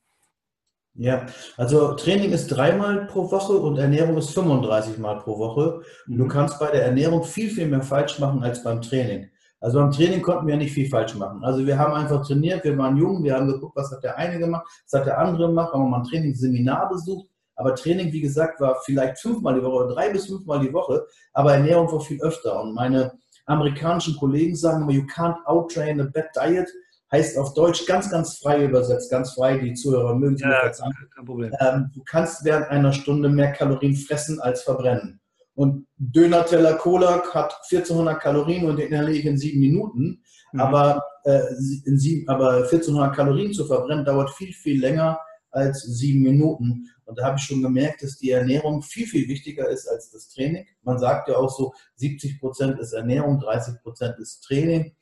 Ja, 0.94 1.26
also 1.56 1.94
Training 1.94 2.32
ist 2.32 2.48
dreimal 2.48 3.06
pro 3.06 3.30
Woche 3.30 3.52
und 3.52 3.78
Ernährung 3.78 4.16
ist 4.18 4.30
35 4.30 4.98
Mal 4.98 5.20
pro 5.20 5.38
Woche. 5.38 5.82
Du 6.08 6.24
mhm. 6.24 6.28
kannst 6.28 6.58
bei 6.58 6.72
der 6.72 6.84
Ernährung 6.84 7.22
viel, 7.22 7.48
viel 7.48 7.68
mehr 7.68 7.82
falsch 7.82 8.18
machen 8.18 8.42
als 8.42 8.64
beim 8.64 8.82
Training. 8.82 9.30
Also 9.62 9.78
beim 9.78 9.92
Training 9.92 10.22
konnten 10.22 10.48
wir 10.48 10.56
nicht 10.56 10.72
viel 10.72 10.88
falsch 10.88 11.14
machen. 11.14 11.44
Also 11.44 11.64
wir 11.64 11.78
haben 11.78 11.94
einfach 11.94 12.26
trainiert, 12.26 12.64
wir 12.64 12.76
waren 12.76 12.96
jung, 12.96 13.22
wir 13.22 13.36
haben 13.36 13.46
geguckt, 13.46 13.76
was 13.76 13.92
hat 13.92 14.02
der 14.02 14.18
eine 14.18 14.36
gemacht, 14.40 14.66
was 14.90 15.00
hat 15.00 15.06
der 15.06 15.18
andere 15.18 15.46
gemacht, 15.46 15.72
haben 15.72 15.88
mal 15.88 15.98
ein 15.98 16.04
Trainingsseminar 16.04 16.88
besucht. 16.88 17.28
Aber 17.54 17.76
Training, 17.76 18.12
wie 18.12 18.20
gesagt, 18.20 18.60
war 18.60 18.76
vielleicht 18.84 19.20
fünfmal 19.20 19.54
die 19.54 19.62
Woche 19.62 19.84
oder 19.84 19.94
drei 19.94 20.10
bis 20.10 20.26
fünfmal 20.26 20.58
die 20.58 20.72
Woche, 20.72 21.06
aber 21.32 21.54
Ernährung 21.54 21.90
war 21.92 22.00
viel 22.00 22.20
öfter. 22.22 22.60
Und 22.60 22.74
meine 22.74 23.12
amerikanischen 23.46 24.16
Kollegen 24.16 24.56
sagen 24.56 24.82
immer, 24.82 24.92
you 24.92 25.04
can't 25.04 25.36
outtrain 25.44 26.00
a 26.00 26.04
bad 26.12 26.26
diet. 26.34 26.68
Heißt 27.12 27.38
auf 27.38 27.54
Deutsch 27.54 27.86
ganz, 27.86 28.10
ganz 28.10 28.38
frei 28.38 28.64
übersetzt, 28.64 29.10
ganz 29.10 29.34
frei, 29.34 29.58
die 29.58 29.74
Zuhörer 29.74 30.16
mögen 30.16 30.34
es 30.34 30.40
ja, 30.40 30.70
kein 31.14 31.24
Problem. 31.24 31.52
Ähm, 31.60 31.90
du 31.94 32.02
kannst 32.04 32.44
während 32.44 32.68
einer 32.68 32.92
Stunde 32.92 33.28
mehr 33.28 33.52
Kalorien 33.52 33.94
fressen 33.94 34.40
als 34.40 34.62
verbrennen. 34.62 35.20
Und 35.54 35.86
Döner-Teller 35.98 36.74
Cola 36.74 37.22
hat 37.32 37.54
1400 37.70 38.20
Kalorien 38.20 38.68
und 38.68 38.78
den 38.78 38.88
inhaliere 38.88 39.18
ich 39.18 39.26
in 39.26 39.38
sieben 39.38 39.60
Minuten. 39.60 40.22
Mhm. 40.52 40.60
Aber, 40.60 41.02
äh, 41.24 41.40
in 41.84 41.98
sieben, 41.98 42.28
aber 42.28 42.64
1400 42.64 43.14
Kalorien 43.14 43.52
zu 43.52 43.66
verbrennen 43.66 44.04
dauert 44.04 44.30
viel, 44.30 44.52
viel 44.52 44.80
länger 44.80 45.20
als 45.50 45.82
sieben 45.82 46.22
Minuten. 46.22 46.88
Und 47.04 47.18
da 47.18 47.26
habe 47.26 47.36
ich 47.38 47.44
schon 47.44 47.62
gemerkt, 47.62 48.02
dass 48.02 48.16
die 48.16 48.30
Ernährung 48.30 48.82
viel, 48.82 49.06
viel 49.06 49.28
wichtiger 49.28 49.68
ist 49.68 49.86
als 49.86 50.10
das 50.10 50.28
Training. 50.28 50.66
Man 50.82 50.98
sagt 50.98 51.28
ja 51.28 51.36
auch 51.36 51.50
so, 51.50 51.74
70 51.96 52.40
Prozent 52.40 52.78
ist 52.80 52.92
Ernährung, 52.92 53.38
30 53.38 53.82
Prozent 53.82 54.18
ist 54.18 54.40
Training. 54.40 54.94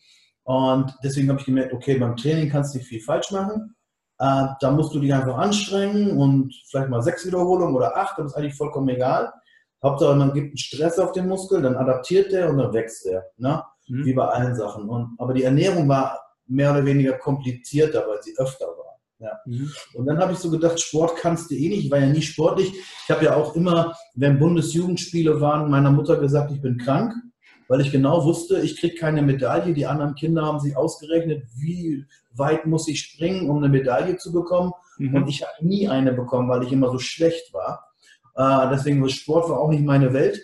Und 0.43 0.93
deswegen 1.05 1.29
habe 1.29 1.39
ich 1.39 1.47
gemerkt, 1.47 1.73
okay, 1.73 1.97
beim 1.99 2.17
Training 2.17 2.51
kannst 2.51 2.75
du 2.75 2.79
nicht 2.79 2.89
viel 2.89 3.01
falsch 3.01 3.31
machen. 3.31 3.77
Äh, 4.19 4.47
da 4.61 4.71
musst 4.71 4.93
du 4.93 5.01
dich 5.01 5.15
einfach 5.15 5.39
anstrengen 5.39 6.17
und 6.17 6.53
vielleicht 6.69 6.91
mal 6.91 7.03
sechs 7.03 7.25
Wiederholungen 7.25 7.75
oder 7.75 7.97
acht, 7.97 8.19
das 8.19 8.27
ist 8.27 8.35
eigentlich 8.35 8.57
vollkommen 8.57 8.89
egal. 8.89 9.33
Hauptsache, 9.83 10.15
man 10.15 10.33
gibt 10.33 10.49
einen 10.49 10.59
Stress 10.59 10.99
auf 10.99 11.13
den 11.13 11.27
Muskel, 11.27 11.63
dann 11.63 11.77
adaptiert 11.77 12.33
der 12.33 12.51
und 12.51 12.59
dann 12.59 12.73
wächst 12.73 13.07
der. 13.07 13.25
Ne? 13.39 13.63
Mhm. 13.89 14.05
Wie 14.05 14.13
bei 14.15 14.27
allen 14.27 14.55
Sachen. 14.55 14.89
Und, 14.89 15.17
aber 15.19 15.35
die 15.35 15.45
Ernährung 15.45 15.89
war 15.89 16.19
mehr 16.47 16.73
oder 16.73 16.85
weniger 16.85 17.15
komplizierter, 17.15 18.07
weil 18.07 18.23
sie 18.23 18.37
öfter 18.37 18.67
war. 18.67 18.91
Ja. 19.21 19.39
Mhm. 19.45 19.71
Und 19.95 20.07
dann 20.07 20.19
habe 20.19 20.33
ich 20.33 20.39
so 20.39 20.51
gedacht, 20.51 20.81
Sport 20.81 21.17
kannst 21.17 21.51
du 21.51 21.55
eh 21.55 21.69
nicht. 21.69 21.85
Ich 21.85 21.91
war 21.91 21.99
ja 21.99 22.07
nie 22.07 22.23
sportlich. 22.23 22.73
Ich 23.05 23.11
habe 23.11 23.25
ja 23.25 23.37
auch 23.37 23.55
immer, 23.55 23.95
wenn 24.15 24.39
Bundesjugendspiele 24.39 25.41
waren, 25.41 25.71
meiner 25.71 25.91
Mutter 25.91 26.17
gesagt, 26.17 26.51
ich 26.53 26.61
bin 26.61 26.79
krank, 26.79 27.13
weil 27.69 27.81
ich 27.83 27.93
genau 27.93 28.25
wusste, 28.25 28.61
ich 28.61 28.81
kriege 28.81 28.97
keine 28.97 29.23
Medaille. 29.23 29.75
Die 29.75 29.87
anderen 29.87 30.15
Kinder 30.15 30.45
haben 30.45 30.59
sich 30.59 30.77
ausgerechnet, 30.77 31.45
wie 31.55 32.05
weit 32.33 32.67
muss 32.67 32.89
ich 32.89 33.01
springen, 33.01 33.49
um 33.51 33.59
eine 33.59 33.69
Medaille 33.69 34.17
zu 34.17 34.33
bekommen. 34.33 34.73
Mhm. 34.99 35.15
Und 35.15 35.29
ich 35.29 35.43
habe 35.43 35.67
nie 35.67 35.89
eine 35.89 36.13
bekommen, 36.13 36.49
weil 36.49 36.63
ich 36.63 36.73
immer 36.73 36.91
so 36.91 36.99
schlecht 36.99 37.53
war. 37.53 37.90
Äh, 38.35 38.71
deswegen 38.71 39.01
war 39.03 39.09
Sport 39.09 39.49
war 39.49 39.61
auch 39.61 39.71
nicht 39.71 39.85
meine 39.85 40.13
Welt. 40.13 40.41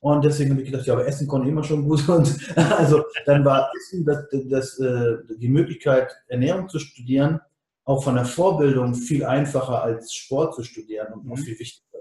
Und 0.00 0.24
deswegen 0.24 0.52
habe 0.52 0.62
ich 0.62 0.70
gedacht, 0.70 0.86
ja, 0.86 0.94
aber 0.94 1.06
Essen 1.06 1.28
konnte 1.28 1.46
ich 1.46 1.52
immer 1.52 1.64
schon 1.64 1.86
gut. 1.86 2.08
Und 2.08 2.56
also 2.56 3.04
dann 3.26 3.44
war 3.44 3.70
Essen 3.76 4.04
das, 4.04 4.26
das, 4.48 4.78
äh, 4.78 5.18
die 5.36 5.48
Möglichkeit, 5.48 6.10
Ernährung 6.28 6.68
zu 6.68 6.78
studieren, 6.78 7.40
auch 7.84 8.02
von 8.02 8.14
der 8.14 8.24
Vorbildung 8.24 8.94
viel 8.94 9.24
einfacher 9.24 9.82
als 9.82 10.14
Sport 10.14 10.54
zu 10.54 10.62
studieren 10.62 11.12
und 11.12 11.24
mhm. 11.26 11.36
viel 11.36 11.58
wichtiger. 11.58 11.98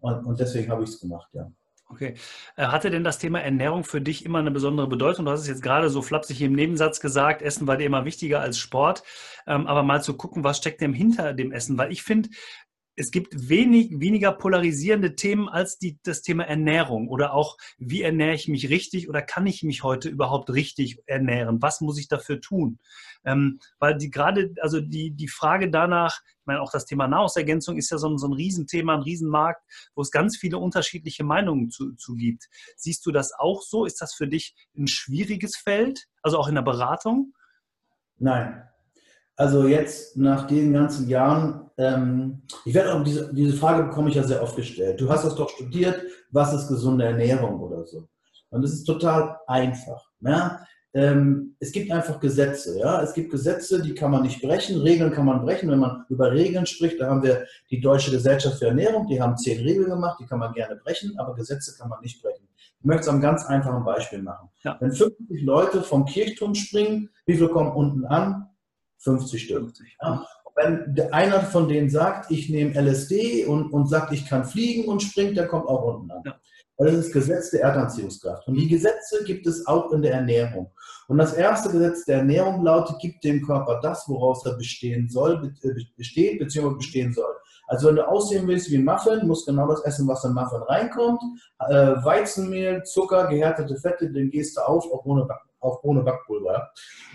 Und, 0.00 0.24
und 0.24 0.40
deswegen 0.40 0.70
habe 0.70 0.84
ich 0.84 0.90
es 0.90 1.00
gemacht, 1.00 1.28
ja. 1.32 1.50
Okay. 1.90 2.14
Äh, 2.56 2.66
hatte 2.66 2.90
denn 2.90 3.02
das 3.02 3.18
Thema 3.18 3.40
Ernährung 3.40 3.82
für 3.82 4.02
dich 4.02 4.24
immer 4.26 4.40
eine 4.40 4.50
besondere 4.50 4.86
Bedeutung? 4.88 5.24
Du 5.24 5.30
hast 5.30 5.40
es 5.40 5.48
jetzt 5.48 5.62
gerade 5.62 5.88
so 5.88 6.02
flapsig 6.02 6.42
im 6.42 6.52
Nebensatz 6.52 7.00
gesagt, 7.00 7.40
Essen 7.40 7.66
war 7.66 7.78
dir 7.78 7.86
immer 7.86 8.04
wichtiger 8.04 8.40
als 8.40 8.58
Sport. 8.58 9.02
Ähm, 9.46 9.66
aber 9.66 9.82
mal 9.82 10.02
zu 10.02 10.14
gucken, 10.14 10.44
was 10.44 10.58
steckt 10.58 10.82
denn 10.82 10.92
hinter 10.92 11.32
dem 11.32 11.50
Essen? 11.50 11.78
Weil 11.78 11.90
ich 11.90 12.02
finde, 12.02 12.28
es 12.98 13.12
gibt 13.12 13.48
wenig, 13.48 14.00
weniger 14.00 14.32
polarisierende 14.32 15.14
Themen 15.14 15.48
als 15.48 15.78
die, 15.78 15.98
das 16.02 16.20
Thema 16.20 16.44
Ernährung 16.44 17.08
oder 17.08 17.32
auch, 17.32 17.56
wie 17.78 18.02
ernähre 18.02 18.34
ich 18.34 18.48
mich 18.48 18.70
richtig 18.70 19.08
oder 19.08 19.22
kann 19.22 19.46
ich 19.46 19.62
mich 19.62 19.84
heute 19.84 20.08
überhaupt 20.08 20.50
richtig 20.50 20.98
ernähren? 21.06 21.62
Was 21.62 21.80
muss 21.80 21.98
ich 21.98 22.08
dafür 22.08 22.40
tun? 22.40 22.80
Ähm, 23.24 23.60
weil 23.78 23.96
die 23.96 24.10
gerade, 24.10 24.52
also 24.60 24.80
die, 24.80 25.12
die 25.12 25.28
Frage 25.28 25.70
danach, 25.70 26.20
ich 26.24 26.46
meine, 26.46 26.60
auch 26.60 26.72
das 26.72 26.86
Thema 26.86 27.06
Nahrungsergänzung 27.06 27.76
ist 27.76 27.90
ja 27.90 27.98
so 27.98 28.08
ein, 28.08 28.18
so 28.18 28.26
ein 28.26 28.32
Riesenthema, 28.32 28.94
ein 28.94 29.02
Riesenmarkt, 29.02 29.62
wo 29.94 30.02
es 30.02 30.10
ganz 30.10 30.36
viele 30.36 30.58
unterschiedliche 30.58 31.22
Meinungen 31.22 31.70
zu, 31.70 31.92
zu 31.94 32.14
gibt. 32.14 32.48
Siehst 32.76 33.06
du 33.06 33.12
das 33.12 33.32
auch 33.32 33.62
so? 33.62 33.84
Ist 33.84 34.00
das 34.00 34.12
für 34.12 34.26
dich 34.26 34.56
ein 34.76 34.88
schwieriges 34.88 35.56
Feld, 35.56 36.08
also 36.22 36.36
auch 36.36 36.48
in 36.48 36.56
der 36.56 36.62
Beratung? 36.62 37.32
Nein, 38.18 38.64
also 39.38 39.68
jetzt 39.68 40.16
nach 40.16 40.48
den 40.48 40.72
ganzen 40.72 41.08
Jahren, 41.08 41.70
ähm, 41.78 42.42
ich 42.64 42.74
werde 42.74 42.92
auch 42.92 43.04
diese, 43.04 43.32
diese 43.32 43.56
Frage 43.56 43.84
bekomme 43.84 44.10
ich 44.10 44.16
ja 44.16 44.24
sehr 44.24 44.42
oft 44.42 44.56
gestellt. 44.56 45.00
Du 45.00 45.08
hast 45.08 45.24
das 45.24 45.36
doch 45.36 45.48
studiert, 45.48 46.02
was 46.32 46.52
ist 46.52 46.66
gesunde 46.66 47.04
Ernährung 47.04 47.60
oder 47.60 47.86
so? 47.86 48.08
Und 48.50 48.64
es 48.64 48.72
ist 48.72 48.84
total 48.84 49.38
einfach. 49.46 50.10
Ja? 50.22 50.66
Ähm, 50.92 51.54
es 51.60 51.70
gibt 51.70 51.92
einfach 51.92 52.18
Gesetze. 52.18 52.80
Ja? 52.80 53.00
Es 53.00 53.14
gibt 53.14 53.30
Gesetze, 53.30 53.80
die 53.80 53.94
kann 53.94 54.10
man 54.10 54.22
nicht 54.22 54.42
brechen. 54.42 54.80
Regeln 54.80 55.12
kann 55.12 55.26
man 55.26 55.42
brechen. 55.42 55.70
Wenn 55.70 55.78
man 55.78 56.04
über 56.08 56.32
Regeln 56.32 56.66
spricht, 56.66 57.00
da 57.00 57.08
haben 57.08 57.22
wir 57.22 57.46
die 57.70 57.80
Deutsche 57.80 58.10
Gesellschaft 58.10 58.58
für 58.58 58.66
Ernährung, 58.66 59.06
die 59.06 59.22
haben 59.22 59.36
zehn 59.36 59.62
Regeln 59.62 59.88
gemacht, 59.88 60.18
die 60.20 60.26
kann 60.26 60.40
man 60.40 60.52
gerne 60.52 60.74
brechen, 60.74 61.16
aber 61.16 61.36
Gesetze 61.36 61.76
kann 61.78 61.88
man 61.88 62.00
nicht 62.00 62.20
brechen. 62.20 62.48
Ich 62.80 62.84
möchte 62.84 63.02
es 63.02 63.08
am 63.08 63.20
ganz 63.20 63.44
einfachen 63.44 63.84
Beispiel 63.84 64.20
machen. 64.20 64.48
Ja. 64.64 64.76
Wenn 64.80 64.90
50 64.90 65.42
Leute 65.42 65.82
vom 65.82 66.06
Kirchturm 66.06 66.56
springen, 66.56 67.10
wie 67.26 67.34
viele 67.34 67.50
kommen 67.50 67.70
unten 67.70 68.04
an? 68.04 68.47
50 68.98 69.42
Stück. 69.42 69.58
50. 69.58 69.96
Ja. 70.02 70.26
Wenn 70.56 71.12
einer 71.12 71.40
von 71.42 71.68
denen 71.68 71.88
sagt, 71.88 72.30
ich 72.30 72.50
nehme 72.50 72.74
LSD 72.74 73.46
und, 73.46 73.72
und 73.72 73.88
sagt, 73.88 74.12
ich 74.12 74.26
kann 74.26 74.44
fliegen 74.44 74.88
und 74.88 75.02
springt, 75.02 75.36
der 75.36 75.46
kommt 75.46 75.68
auch 75.68 75.84
unten 75.84 76.10
an. 76.10 76.22
Ja. 76.24 76.40
Weil 76.76 76.88
das 76.88 77.06
ist 77.06 77.12
Gesetz 77.12 77.50
der 77.50 77.62
Erdanziehungskraft. 77.62 78.46
Und 78.48 78.54
die 78.54 78.68
Gesetze 78.68 79.24
gibt 79.24 79.46
es 79.46 79.66
auch 79.66 79.92
in 79.92 80.02
der 80.02 80.14
Ernährung. 80.14 80.72
Und 81.08 81.18
das 81.18 81.32
erste 81.32 81.70
Gesetz 81.70 82.04
der 82.04 82.18
Ernährung 82.18 82.62
lautet, 82.62 82.98
gibt 83.00 83.24
dem 83.24 83.44
Körper 83.44 83.80
das, 83.82 84.08
woraus 84.08 84.44
er 84.46 84.56
bestehen 84.56 85.08
soll, 85.08 85.52
äh, 85.62 85.70
besteht 85.96 86.38
bzw. 86.38 86.74
bestehen 86.74 87.12
soll. 87.12 87.34
Also 87.66 87.88
wenn 87.88 87.96
du 87.96 88.08
aussehen 88.08 88.46
willst 88.46 88.70
wie 88.70 88.76
ein 88.76 88.84
Muffin, 88.84 89.26
musst 89.26 89.46
genau 89.46 89.68
das 89.68 89.84
essen, 89.84 90.08
was 90.08 90.24
in 90.24 90.32
Muffin 90.32 90.62
reinkommt. 90.62 91.20
Äh, 91.68 91.96
Weizenmehl, 92.02 92.82
Zucker, 92.82 93.26
gehärtete 93.26 93.76
Fette, 93.76 94.10
den 94.10 94.30
gehst 94.30 94.56
du 94.56 94.62
auf, 94.62 94.84
auch 94.90 95.04
ohne, 95.04 95.26
auch 95.60 95.82
ohne 95.82 96.02
Backpulver. 96.02 96.70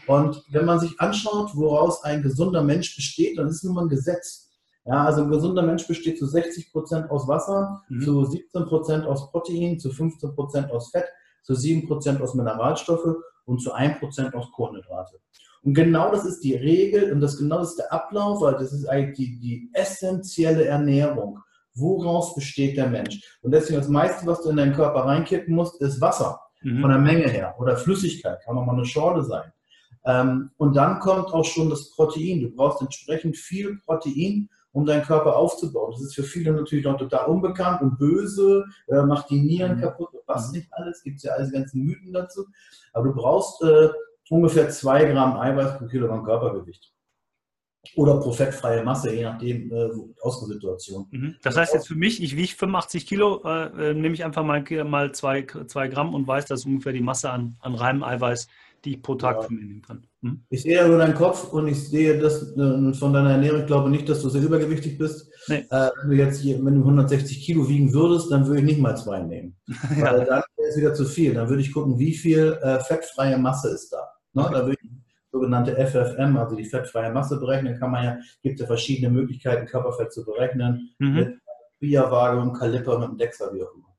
Und 0.08 0.44
wenn 0.52 0.66
man 0.66 0.80
sich 0.80 1.00
anschaut, 1.00 1.56
woraus 1.56 2.04
ein 2.04 2.22
gesunder 2.22 2.64
Mensch 2.64 2.96
besteht, 2.96 3.38
dann 3.38 3.48
ist 3.48 3.58
es 3.58 3.64
nun 3.64 3.76
mal 3.76 3.84
ein 3.84 3.90
Gesetz. 3.90 4.50
Ja, 4.86 5.06
also 5.06 5.24
ein 5.24 5.30
gesunder 5.30 5.62
Mensch 5.62 5.88
besteht 5.88 6.20
zu 6.20 6.26
60 6.26 6.72
Prozent 6.72 7.10
aus 7.10 7.28
Wasser, 7.28 7.84
mhm. 7.88 8.02
zu 8.02 8.26
17 8.26 8.66
Prozent 8.66 9.06
aus 9.06 9.32
Protein, 9.32 9.80
zu 9.80 9.92
15 9.92 10.36
Prozent 10.36 10.72
aus 10.72 10.92
Fett, 10.92 11.06
zu 11.44 11.56
7 11.56 11.88
Prozent 11.88 12.22
aus 12.22 12.34
Mineralstoffe 12.34 13.16
und 13.46 13.62
zu 13.62 13.72
1 13.72 14.00
Prozent 14.00 14.36
aus 14.36 14.52
Kohlenhydrate. 14.52 15.20
Und 15.64 15.74
genau 15.74 16.12
das 16.12 16.26
ist 16.26 16.42
die 16.42 16.56
Regel 16.56 17.14
und 17.14 17.22
das 17.22 17.38
genau 17.38 17.60
das 17.60 17.70
ist 17.70 17.80
der 17.80 17.94
Ablauf, 17.94 18.42
weil 18.42 18.54
das 18.54 18.74
ist 18.74 18.86
eigentlich 18.86 19.16
die, 19.16 19.40
die 19.40 19.70
essentielle 19.74 20.66
Ernährung. 20.66 21.40
Woraus 21.76 22.36
besteht 22.36 22.76
der 22.78 22.90
Mensch? 22.90 23.40
Und 23.42 23.52
deswegen 23.52 23.80
das 23.80 23.88
meiste, 23.88 24.28
was 24.28 24.44
du 24.44 24.50
in 24.50 24.58
deinen 24.58 24.76
Körper 24.76 25.06
reinkippen 25.06 25.56
musst, 25.56 25.82
ist 25.82 26.02
Wasser. 26.02 26.40
Mhm. 26.64 26.82
Von 26.82 26.90
der 26.90 27.00
Menge 27.00 27.30
her. 27.30 27.56
Oder 27.60 27.78
Flüssigkeit, 27.78 28.42
kann 28.44 28.58
auch 28.58 28.66
mal 28.66 28.74
eine 28.74 28.86
Schorle 28.86 29.24
sein. 29.24 29.52
Ähm, 30.06 30.52
und 30.58 30.76
dann 30.76 31.00
kommt 31.00 31.34
auch 31.34 31.46
schon 31.46 31.70
das 31.70 31.92
Protein. 31.92 32.42
Du 32.42 32.50
brauchst 32.50 32.82
entsprechend 32.82 33.38
viel 33.38 33.78
Protein, 33.86 34.50
um 34.74 34.86
deinen 34.86 35.04
Körper 35.04 35.36
aufzubauen. 35.38 35.92
Das 35.92 36.02
ist 36.02 36.16
für 36.16 36.24
viele 36.24 36.52
natürlich 36.52 36.86
noch 36.86 36.98
total 36.98 37.28
unbekannt 37.28 37.82
und 37.82 37.98
böse, 37.98 38.66
äh, 38.88 39.02
macht 39.04 39.30
die 39.30 39.42
Nieren 39.42 39.78
mhm. 39.78 39.82
kaputt, 39.82 40.10
was 40.26 40.52
nicht 40.52 40.68
alles, 40.72 41.04
gibt 41.04 41.18
es 41.18 41.24
ja 41.24 41.34
alle 41.34 41.50
ganzen 41.52 41.84
Mythen 41.84 42.12
dazu. 42.12 42.46
Aber 42.92 43.06
du 43.06 43.14
brauchst 43.14 43.62
äh, 43.64 43.90
ungefähr 44.30 44.70
zwei 44.70 45.06
Gramm 45.06 45.38
Eiweiß 45.38 45.78
pro 45.78 45.86
Kilogramm 45.86 46.24
Körpergewicht. 46.24 46.92
Oder 47.96 48.20
pro 48.20 48.32
fettfreie 48.32 48.84
Masse, 48.84 49.14
je 49.14 49.24
nachdem, 49.24 49.72
äh, 49.72 49.90
Ausgangssituation. 50.22 51.06
Mhm. 51.12 51.36
Das 51.44 51.58
heißt 51.58 51.74
jetzt 51.74 51.88
für 51.88 51.96
mich, 51.96 52.24
ich 52.24 52.38
wiege 52.38 52.54
85 52.56 53.06
Kilo, 53.06 53.42
äh, 53.44 53.92
äh, 53.92 53.94
nehme 53.94 54.14
ich 54.14 54.24
einfach 54.24 54.44
mal, 54.44 54.64
mal 54.86 55.12
zwei, 55.12 55.46
zwei 55.68 55.90
Gramm 55.90 56.16
und 56.16 56.26
weiß, 56.26 56.46
dass 56.46 56.66
ungefähr 56.66 56.94
die 56.94 57.02
Masse 57.02 57.30
an, 57.30 57.58
an 57.62 57.76
reinem 57.76 58.04
Eiweiß 58.04 58.48
die 58.84 58.96
ich 58.96 59.02
pro 59.02 59.16
Tag 59.16 59.38
ja. 59.38 59.42
von 59.44 59.56
mir 59.56 59.66
nehmen 59.66 59.82
kann. 59.82 60.06
Hm? 60.22 60.42
Ich 60.50 60.64
sehe 60.64 60.76
ja 60.76 60.88
nur 60.88 60.98
deinen 60.98 61.16
Kopf 61.16 61.52
und 61.54 61.68
ich 61.68 61.88
sehe 61.88 62.20
das 62.20 62.56
äh, 62.58 62.94
von 62.94 63.14
deiner 63.14 63.32
Ernährung. 63.32 63.62
Ich 63.62 63.68
glaube 63.68 63.90
nicht, 63.90 64.08
dass 64.10 64.22
du 64.22 64.30
sehr 64.30 64.42
übergewichtig 64.42 64.98
bist. 64.98 65.30
Nee. 65.48 65.66
Äh, 65.70 65.90
wenn 66.02 66.10
du 66.10 66.16
jetzt 66.16 66.42
hier, 66.42 66.64
wenn 66.64 66.76
du 66.76 66.82
160 66.82 67.46
Kilo 67.46 67.68
wiegen 67.68 67.94
würdest, 67.94 68.32
dann 68.32 68.46
würde 68.46 68.60
ich 68.60 68.66
nicht 68.66 68.80
mal 68.80 68.96
zwei 68.96 69.20
nehmen. 69.20 69.56
ja. 69.98 70.12
Weil 70.12 70.26
dann 70.26 70.44
wäre 70.58 70.70
es 70.70 70.78
wieder 70.78 70.94
zu 70.94 71.06
viel. 71.06 71.34
Dann 71.34 71.50
würde 71.50 71.62
ich 71.62 71.72
gucken, 71.72 71.98
wie 71.98 72.14
viel 72.14 72.58
äh, 72.62 72.80
fettfreie 72.82 73.38
Masse 73.38 73.70
ist 73.70 73.92
da. 73.92 74.10
Ne? 74.34 74.44
Okay. 74.44 74.54
Da 74.54 74.66
würde 74.66 74.78
ich 74.82 74.90
sogenannte 75.44 75.76
FFM, 75.76 76.38
also 76.38 76.56
die 76.56 76.64
fettfreie 76.64 77.12
Masse 77.12 77.38
berechnen. 77.38 77.78
Kann 77.78 77.92
man 77.92 78.04
ja, 78.04 78.18
gibt 78.42 78.60
ja 78.60 78.66
verschiedene 78.66 79.10
Möglichkeiten, 79.10 79.66
Körperfett 79.66 80.14
zu 80.14 80.24
berechnen. 80.24 80.96
Mhm. 81.00 81.14
Mit 81.14 81.40
Bia-Waage 81.80 82.40
und 82.40 82.54
Kaliper 82.54 82.98
mit 82.98 83.10
dem 83.10 83.18
Dexter, 83.18 83.54
wie 83.54 83.64
auch 83.64 83.74
immer. 83.76 83.94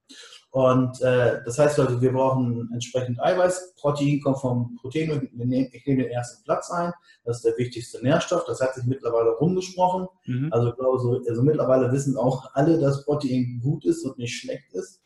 Und 0.51 1.03
äh, 1.03 1.43
das 1.45 1.59
heißt 1.59 1.79
also, 1.81 2.01
wir 2.01 2.13
brauchen 2.13 2.71
entsprechend 2.73 3.21
Eiweiß. 3.21 3.75
Protein 3.77 4.21
kommt 4.23 4.39
vom 4.39 4.77
Protein 4.81 5.11
und 5.11 5.25
ich 5.25 5.33
nehme 5.33 5.69
den 6.05 6.11
ersten 6.11 6.45
Platz 6.45 6.71
ein. 6.71 6.93
Das 7.25 7.39
ist 7.39 7.45
der 7.45 7.59
wichtigste 7.59 8.01
Nährstoff. 8.03 8.45
Das 8.47 8.61
hat 8.61 8.75
sich 8.75 8.85
mittlerweile 8.85 9.31
rumgesprochen. 9.31 10.07
Mhm. 10.27 10.49
Also, 10.53 10.73
also, 10.79 11.23
also, 11.29 11.43
mittlerweile 11.43 11.91
wissen 11.93 12.17
auch 12.17 12.55
alle, 12.55 12.79
dass 12.79 13.05
Protein 13.05 13.61
gut 13.63 13.85
ist 13.85 14.05
und 14.05 14.17
nicht 14.17 14.39
schlecht 14.41 14.73
ist. 14.73 15.03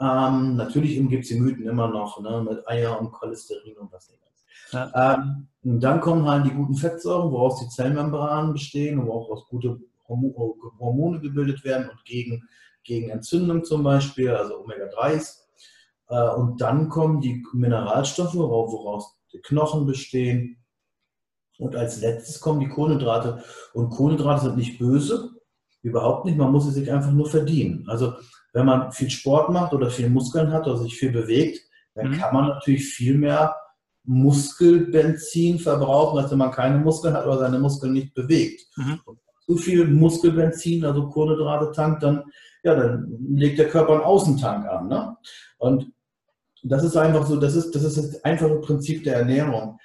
Ähm, 0.00 0.56
natürlich 0.56 0.96
gibt 1.08 1.22
es 1.22 1.28
die 1.28 1.40
Mythen 1.40 1.66
immer 1.66 1.88
noch 1.88 2.20
ne, 2.20 2.44
mit 2.48 2.68
Eier 2.68 3.00
und 3.00 3.12
Cholesterin 3.12 3.76
und 3.78 3.92
was 3.92 4.10
nicht. 4.10 4.27
Ja. 4.72 5.14
Ähm, 5.14 5.48
und 5.64 5.80
dann 5.80 6.00
kommen 6.00 6.26
halt 6.26 6.46
die 6.46 6.54
guten 6.54 6.74
Fettsäuren, 6.74 7.30
woraus 7.30 7.60
die 7.60 7.68
Zellmembranen 7.68 8.52
bestehen, 8.52 9.06
wo 9.06 9.12
auch 9.12 9.48
gute 9.48 9.78
Hormone 10.08 11.20
gebildet 11.20 11.64
werden 11.64 11.90
und 11.90 12.04
gegen 12.04 12.48
gegen 12.88 13.10
Entzündung 13.10 13.64
zum 13.64 13.84
Beispiel, 13.84 14.30
also 14.30 14.60
Omega-3s. 14.60 15.42
Äh, 16.08 16.34
und 16.34 16.60
dann 16.60 16.88
kommen 16.88 17.20
die 17.20 17.44
Mineralstoffe, 17.52 18.34
woraus 18.34 19.20
die 19.32 19.40
Knochen 19.40 19.86
bestehen. 19.86 20.56
Und 21.58 21.76
als 21.76 22.00
letztes 22.00 22.40
kommen 22.40 22.60
die 22.60 22.68
Kohlenhydrate. 22.68 23.44
Und 23.74 23.90
Kohlenhydrate 23.90 24.46
sind 24.46 24.56
nicht 24.56 24.78
böse, 24.78 25.30
überhaupt 25.82 26.24
nicht. 26.24 26.38
Man 26.38 26.50
muss 26.50 26.64
sie 26.64 26.72
sich 26.72 26.90
einfach 26.90 27.12
nur 27.12 27.28
verdienen. 27.28 27.84
Also 27.88 28.14
wenn 28.52 28.66
man 28.66 28.90
viel 28.92 29.10
Sport 29.10 29.50
macht 29.50 29.74
oder 29.74 29.90
viel 29.90 30.08
Muskeln 30.08 30.52
hat 30.52 30.66
oder 30.66 30.78
sich 30.78 30.96
viel 30.96 31.12
bewegt, 31.12 31.60
dann 31.94 32.10
mhm. 32.10 32.18
kann 32.18 32.34
man 32.34 32.48
natürlich 32.48 32.86
viel 32.86 33.18
mehr 33.18 33.54
Muskelbenzin 34.08 35.58
verbrauchen, 35.58 36.18
als 36.18 36.30
wenn 36.30 36.38
man 36.38 36.50
keine 36.50 36.78
Muskeln 36.78 37.14
hat 37.14 37.26
oder 37.26 37.38
seine 37.38 37.58
Muskeln 37.58 37.92
nicht 37.92 38.14
bewegt. 38.14 38.66
Mhm. 38.76 39.00
So 39.46 39.56
viel 39.56 39.86
Muskelbenzin, 39.86 40.84
also 40.84 41.08
Kohlenhydrate 41.08 41.72
tankt, 41.72 42.02
dann 42.02 42.24
ja, 42.62 42.74
dann 42.74 43.18
legt 43.30 43.58
der 43.58 43.68
Körper 43.68 43.94
einen 43.94 44.02
Außentank 44.02 44.66
an. 44.66 44.88
Ne? 44.88 45.16
Und 45.58 45.92
das 46.62 46.84
ist 46.84 46.96
einfach 46.96 47.26
so, 47.26 47.36
das 47.36 47.54
ist, 47.54 47.74
das 47.74 47.84
ist 47.84 47.96
das 47.96 48.24
einfache 48.24 48.56
Prinzip 48.56 49.04
der 49.04 49.16
Ernährung. 49.16 49.78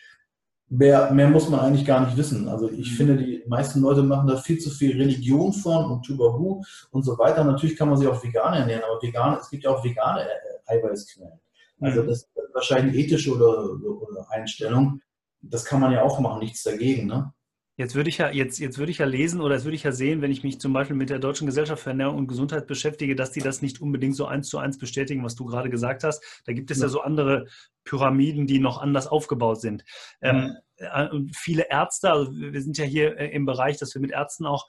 Mehr, 0.69 1.11
mehr 1.11 1.29
muss 1.29 1.49
man 1.49 1.59
eigentlich 1.59 1.85
gar 1.85 2.03
nicht 2.03 2.17
wissen. 2.17 2.47
Also 2.47 2.69
ich 2.69 2.91
mhm. 2.91 2.95
finde, 2.95 3.17
die 3.17 3.43
meisten 3.47 3.81
Leute 3.81 4.01
machen 4.01 4.27
da 4.27 4.37
viel 4.37 4.57
zu 4.57 4.71
viel 4.71 4.97
Religion 4.97 5.53
von 5.53 5.85
und 5.85 6.03
Tubahu 6.03 6.63
und 6.91 7.03
so 7.03 7.17
weiter. 7.19 7.43
Natürlich 7.43 7.75
kann 7.75 7.89
man 7.89 7.97
sich 7.97 8.07
auch 8.07 8.23
vegan 8.23 8.53
ernähren, 8.53 8.83
aber 8.83 9.01
vegan, 9.01 9.37
es 9.39 9.49
gibt 9.49 9.63
ja 9.63 9.69
auch 9.69 9.83
vegane 9.83 10.21
äh, 10.21 10.77
Eiweißquellen. 10.77 11.39
Also 11.83 12.03
mhm. 12.03 12.07
das 12.07 12.17
ist 12.19 12.29
wahrscheinlich 12.53 13.05
ethische 13.05 13.33
oder, 13.33 13.73
oder 13.83 14.31
Einstellung. 14.31 15.01
Das 15.41 15.65
kann 15.65 15.81
man 15.81 15.91
ja 15.91 16.03
auch 16.03 16.19
machen, 16.19 16.39
nichts 16.39 16.63
dagegen. 16.63 17.07
Ne? 17.07 17.33
Jetzt 17.75 17.95
würde 17.95 18.09
ich 18.09 18.19
ja, 18.19 18.29
jetzt, 18.29 18.59
jetzt 18.59 18.77
würde 18.77 18.91
ich 18.91 18.99
ja 18.99 19.05
lesen 19.05 19.41
oder 19.41 19.55
jetzt 19.55 19.63
würde 19.63 19.75
ich 19.75 19.83
ja 19.83 19.91
sehen, 19.91 20.21
wenn 20.21 20.31
ich 20.31 20.43
mich 20.43 20.59
zum 20.59 20.73
Beispiel 20.73 20.95
mit 20.95 21.09
der 21.09 21.17
Deutschen 21.17 21.47
Gesellschaft 21.47 21.81
für 21.81 21.89
Ernährung 21.89 22.17
und 22.17 22.27
Gesundheit 22.27 22.67
beschäftige, 22.67 23.15
dass 23.15 23.31
die 23.31 23.41
das 23.41 23.63
nicht 23.63 23.81
unbedingt 23.81 24.15
so 24.15 24.27
eins 24.27 24.47
zu 24.47 24.59
eins 24.59 24.77
bestätigen, 24.77 25.23
was 25.23 25.35
du 25.35 25.45
gerade 25.45 25.71
gesagt 25.71 26.03
hast. 26.03 26.23
Da 26.45 26.53
gibt 26.53 26.69
es 26.69 26.77
ja, 26.77 26.83
ja 26.83 26.89
so 26.89 27.01
andere 27.01 27.47
Pyramiden, 27.83 28.47
die 28.47 28.59
noch 28.59 28.81
anders 28.81 29.07
aufgebaut 29.07 29.61
sind. 29.61 29.83
Ähm, 30.21 30.57
äh, 30.77 31.07
viele 31.33 31.69
Ärzte, 31.69 32.11
also 32.11 32.31
wir 32.33 32.61
sind 32.61 32.77
ja 32.77 32.85
hier 32.85 33.17
äh, 33.17 33.27
im 33.29 33.45
Bereich, 33.45 33.77
dass 33.77 33.93
wir 33.93 34.01
mit 34.01 34.11
Ärzten 34.11 34.45
auch 34.45 34.67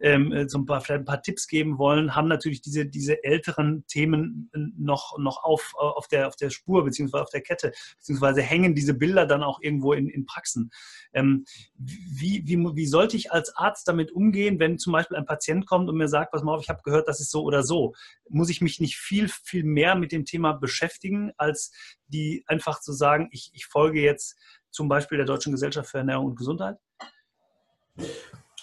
ähm, 0.00 0.32
äh, 0.32 0.46
ein 0.52 0.66
paar, 0.66 0.80
vielleicht 0.80 1.02
ein 1.02 1.04
paar 1.04 1.22
Tipps 1.22 1.46
geben 1.46 1.78
wollen, 1.78 2.14
haben 2.14 2.28
natürlich 2.28 2.60
diese, 2.60 2.86
diese 2.86 3.22
älteren 3.22 3.86
Themen 3.86 4.50
noch, 4.76 5.18
noch 5.18 5.44
auf, 5.44 5.72
auf, 5.76 6.08
der, 6.08 6.28
auf 6.28 6.36
der 6.36 6.50
Spur 6.50 6.84
beziehungsweise 6.84 7.22
auf 7.22 7.30
der 7.30 7.42
Kette, 7.42 7.72
beziehungsweise 7.96 8.42
hängen 8.42 8.74
diese 8.74 8.94
Bilder 8.94 9.26
dann 9.26 9.42
auch 9.42 9.60
irgendwo 9.60 9.92
in, 9.92 10.08
in 10.08 10.26
Praxen. 10.26 10.70
Ähm, 11.12 11.44
wie, 11.76 12.42
wie, 12.46 12.56
wie 12.56 12.86
sollte 12.86 13.16
ich 13.16 13.32
als 13.32 13.56
Arzt 13.56 13.86
damit 13.86 14.12
umgehen, 14.12 14.58
wenn 14.58 14.78
zum 14.78 14.92
Beispiel 14.92 15.16
ein 15.16 15.26
Patient 15.26 15.66
kommt 15.66 15.88
und 15.88 15.96
mir 15.96 16.08
sagt, 16.08 16.32
pass 16.32 16.42
mal 16.42 16.54
auf, 16.54 16.62
ich 16.62 16.68
habe 16.68 16.82
gehört, 16.82 17.08
das 17.08 17.20
ist 17.20 17.30
so 17.30 17.42
oder 17.42 17.62
so. 17.62 17.94
Muss 18.28 18.50
ich 18.50 18.60
mich 18.60 18.80
nicht 18.80 18.96
viel, 18.96 19.28
viel 19.28 19.64
mehr 19.64 19.94
mit 19.94 20.10
dem 20.10 20.24
Thema 20.24 20.52
beschäftigen, 20.52 21.32
als 21.36 21.70
die 22.08 22.44
einfach 22.54 22.80
zu 22.80 22.92
sagen, 22.92 23.28
ich, 23.32 23.50
ich 23.52 23.66
folge 23.66 24.00
jetzt 24.00 24.36
zum 24.70 24.88
Beispiel 24.88 25.18
der 25.18 25.26
Deutschen 25.26 25.52
Gesellschaft 25.52 25.90
für 25.90 25.98
Ernährung 25.98 26.26
und 26.26 26.36
Gesundheit? 26.36 26.76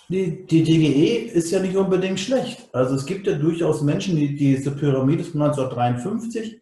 Die, 0.10 0.46
die 0.46 0.64
DGE 0.64 1.32
ist 1.34 1.52
ja 1.52 1.60
nicht 1.60 1.76
unbedingt 1.76 2.20
schlecht. 2.20 2.70
Also 2.74 2.96
es 2.96 3.06
gibt 3.06 3.28
ja 3.28 3.34
durchaus 3.34 3.82
Menschen, 3.82 4.16
die 4.16 4.36
diese 4.36 4.72
Pyramide 4.72 5.24
von 5.24 5.42
1953 5.42 6.60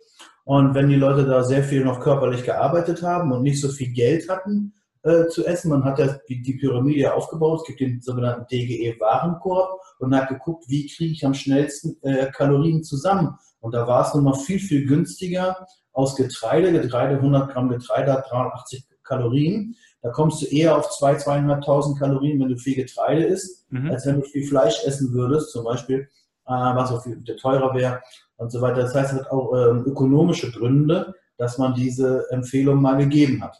und 0.50 0.74
wenn 0.74 0.90
die 0.90 0.96
Leute 0.96 1.26
da 1.26 1.44
sehr 1.44 1.64
viel 1.64 1.84
noch 1.84 2.00
körperlich 2.00 2.44
gearbeitet 2.44 3.04
haben 3.04 3.32
und 3.32 3.44
nicht 3.44 3.62
so 3.62 3.70
viel 3.70 3.92
Geld 3.92 4.28
hatten 4.30 4.74
äh, 5.04 5.28
zu 5.28 5.46
essen, 5.46 5.70
man 5.70 5.84
hat 5.84 6.00
ja 6.00 6.18
die, 6.28 6.42
die 6.42 6.58
Pyramide 6.58 7.14
aufgebaut, 7.14 7.62
es 7.62 7.68
gibt 7.68 7.80
den 7.82 8.02
sogenannten 8.02 8.48
DGE-Warenkorb 8.48 9.80
und 10.00 10.16
hat 10.16 10.30
geguckt, 10.30 10.66
wie 10.68 10.88
kriege 10.88 11.14
ich 11.14 11.26
am 11.26 11.34
schnellsten 11.34 11.98
äh, 12.02 12.32
Kalorien 12.32 12.84
zusammen. 12.84 13.36
Und 13.60 13.74
da 13.74 13.86
war 13.86 14.08
es 14.08 14.14
nun 14.14 14.24
mal 14.24 14.34
viel, 14.34 14.60
viel 14.60 14.86
günstiger 14.86 15.68
aus 16.00 16.16
Getreide, 16.16 16.72
Getreide 16.72 17.16
100 17.16 17.52
Gramm 17.52 17.70
Getreide 17.70 18.14
hat 18.14 18.32
380 18.32 18.86
Kalorien. 19.04 19.76
Da 20.02 20.12
kommst 20.12 20.42
du 20.42 20.46
eher 20.46 20.78
auf 20.78 20.90
2.000, 20.90 21.26
2.500 21.66 22.00
Kalorien, 22.00 22.40
wenn 22.40 22.48
du 22.48 22.58
viel 22.58 22.76
Getreide 22.76 23.26
isst, 23.26 23.70
mhm. 23.70 23.92
als 23.92 24.06
wenn 24.06 24.22
du 24.22 24.26
viel 24.26 24.48
Fleisch 24.48 24.86
essen 24.86 25.12
würdest, 25.12 25.52
zum 25.52 25.66
Beispiel, 25.66 26.08
äh, 26.48 26.52
was 26.52 26.92
auch 26.92 27.04
viel 27.04 27.22
teurer 27.36 27.76
wäre 27.76 28.02
und 28.38 28.50
so 28.50 28.62
weiter. 28.62 28.84
Das 28.84 28.96
heißt, 28.96 29.14
es 29.14 29.20
hat 29.20 29.32
auch 29.32 29.54
ähm, 29.54 29.84
ökonomische 29.86 30.52
Gründe, 30.52 31.14
dass 31.38 31.58
man 31.58 31.74
diese 31.74 32.26
Empfehlung 32.32 32.82
mal 32.82 32.96
gegeben 32.96 33.44
hat. 33.44 33.58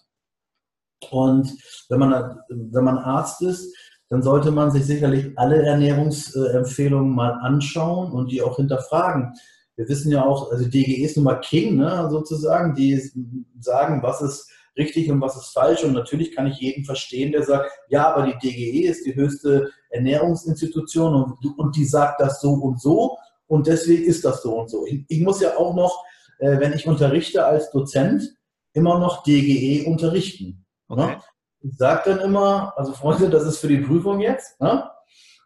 Und 1.12 1.52
wenn 1.90 2.00
man, 2.00 2.40
wenn 2.48 2.84
man 2.86 2.98
Arzt 3.00 3.42
ist, 3.42 3.76
dann 4.10 4.24
sollte 4.24 4.52
man 4.52 4.72
sich 4.72 4.86
sicherlich 4.86 5.38
alle 5.38 5.62
Ernährungsempfehlungen 5.62 7.14
mal 7.14 7.34
anschauen 7.42 8.12
und 8.12 8.32
die 8.32 8.42
auch 8.42 8.56
hinterfragen. 8.56 9.34
Wir 9.80 9.88
wissen 9.88 10.12
ja 10.12 10.26
auch, 10.26 10.52
also 10.52 10.66
DGE 10.66 11.06
ist 11.06 11.16
nun 11.16 11.24
mal 11.24 11.40
King, 11.40 11.78
ne, 11.78 12.10
sozusagen, 12.12 12.76
die 12.76 13.02
sagen, 13.62 14.04
was 14.04 14.22
ist 14.22 14.52
richtig 14.76 15.10
und 15.10 15.22
was 15.22 15.38
ist 15.38 15.54
falsch. 15.54 15.86
Und 15.86 15.94
natürlich 15.94 16.36
kann 16.36 16.48
ich 16.48 16.60
jeden 16.60 16.84
verstehen, 16.84 17.32
der 17.32 17.44
sagt, 17.44 17.72
ja, 17.88 18.14
aber 18.14 18.28
die 18.28 18.38
DGE 18.40 18.90
ist 18.90 19.06
die 19.06 19.16
höchste 19.16 19.72
Ernährungsinstitution 19.90 21.14
und, 21.16 21.58
und 21.58 21.78
die 21.78 21.86
sagt 21.86 22.20
das 22.20 22.42
so 22.42 22.52
und 22.56 22.82
so 22.82 23.16
und 23.48 23.68
deswegen 23.68 24.04
ist 24.04 24.26
das 24.26 24.44
so 24.44 24.60
und 24.60 24.70
so. 24.70 24.86
Ich, 24.86 25.06
ich 25.08 25.22
muss 25.22 25.40
ja 25.40 25.56
auch 25.56 25.74
noch, 25.74 26.04
äh, 26.40 26.60
wenn 26.60 26.74
ich 26.74 26.86
unterrichte 26.86 27.46
als 27.46 27.72
Dozent, 27.72 28.36
immer 28.74 29.00
noch 29.00 29.24
DGE 29.24 29.88
unterrichten. 29.88 30.66
Ne? 30.90 31.04
Okay. 31.04 31.16
Ne? 31.16 31.22
Ich 31.62 31.78
sage 31.78 32.10
dann 32.10 32.20
immer, 32.20 32.74
also 32.76 32.92
Freunde, 32.92 33.30
das 33.30 33.46
ist 33.46 33.60
für 33.60 33.70
die 33.70 33.78
Prüfung 33.78 34.20
jetzt. 34.20 34.60
Ne? 34.60 34.90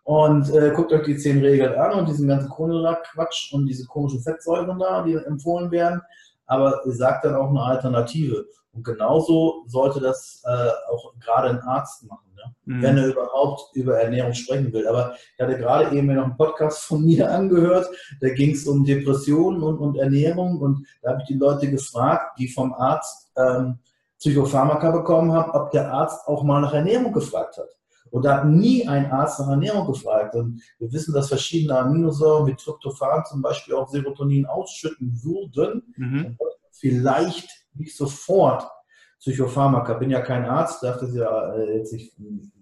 Und 0.03 0.53
äh, 0.53 0.71
guckt 0.75 0.91
euch 0.91 1.05
die 1.05 1.17
zehn 1.17 1.39
Regeln 1.39 1.75
an 1.75 1.99
und 1.99 2.09
diesen 2.09 2.27
ganzen 2.27 2.49
Kohlenhydrat-Quatsch 2.49 3.53
und 3.53 3.67
diese 3.67 3.85
komischen 3.85 4.21
Fettsäuren 4.21 4.77
da, 4.77 5.03
die 5.03 5.13
empfohlen 5.13 5.71
werden. 5.71 6.01
Aber 6.45 6.81
ihr 6.85 6.91
sagt 6.91 7.23
dann 7.23 7.35
auch 7.35 7.49
eine 7.49 7.61
Alternative. 7.61 8.45
Und 8.73 8.83
genauso 8.83 9.63
sollte 9.67 9.99
das 9.99 10.41
äh, 10.45 10.91
auch 10.91 11.13
gerade 11.19 11.49
ein 11.49 11.59
Arzt 11.59 12.03
machen, 12.05 12.33
ne? 12.35 12.55
mhm. 12.65 12.81
wenn 12.81 12.97
er 12.97 13.07
überhaupt 13.07 13.75
über 13.75 13.99
Ernährung 13.99 14.33
sprechen 14.33 14.73
will. 14.73 14.87
Aber 14.87 15.13
ich 15.35 15.41
hatte 15.41 15.57
gerade 15.57 15.95
eben 15.95 16.13
noch 16.13 16.23
einen 16.23 16.37
Podcast 16.37 16.79
von 16.79 17.01
mir 17.05 17.29
angehört, 17.29 17.87
da 18.19 18.29
ging 18.29 18.51
es 18.51 18.67
um 18.67 18.83
Depressionen 18.83 19.61
und, 19.61 19.77
und, 19.77 19.97
Ernährung 19.97 20.59
und 20.59 20.87
da 21.01 21.11
habe 21.11 21.21
ich 21.21 21.27
die 21.27 21.37
Leute 21.37 21.69
gefragt, 21.69 22.39
die 22.39 22.47
vom 22.47 22.73
Arzt 22.73 23.31
ähm, 23.37 23.77
Psychopharmaka 24.17 24.91
bekommen 24.91 25.31
haben, 25.33 25.51
ob 25.51 25.71
der 25.71 25.93
Arzt 25.93 26.27
auch 26.27 26.43
mal 26.43 26.61
nach 26.61 26.73
Ernährung 26.73 27.13
gefragt 27.13 27.57
hat. 27.57 27.69
Und 28.13 28.25
da 28.25 28.37
hat 28.37 28.45
nie 28.45 28.87
ein 28.87 29.11
Arzt 29.11 29.39
nach 29.39 29.49
Ernährung 29.49 29.87
gefragt. 29.87 30.35
Und 30.35 30.61
wir 30.77 30.93
wissen, 30.93 31.15
dass 31.15 31.29
verschiedene 31.29 31.79
Aminosäuren 31.79 32.45
wie 32.45 32.53
Tryptophan 32.53 33.25
zum 33.25 33.41
Beispiel 33.41 33.73
auch 33.73 33.89
Serotonin 33.89 34.45
ausschütten 34.45 35.19
würden. 35.23 35.81
Mhm. 35.97 36.37
Vielleicht 36.71 37.49
nicht 37.73 37.97
sofort 37.97 38.69
Psychopharmaka. 39.17 39.95
Bin 39.95 40.11
ja 40.11 40.21
kein 40.21 40.45
Arzt, 40.45 40.83
darf 40.83 40.99
das 40.99 41.15
ja 41.15 41.55
äh, 41.55 41.79
jetzt 41.79 41.91
nicht, 41.91 42.13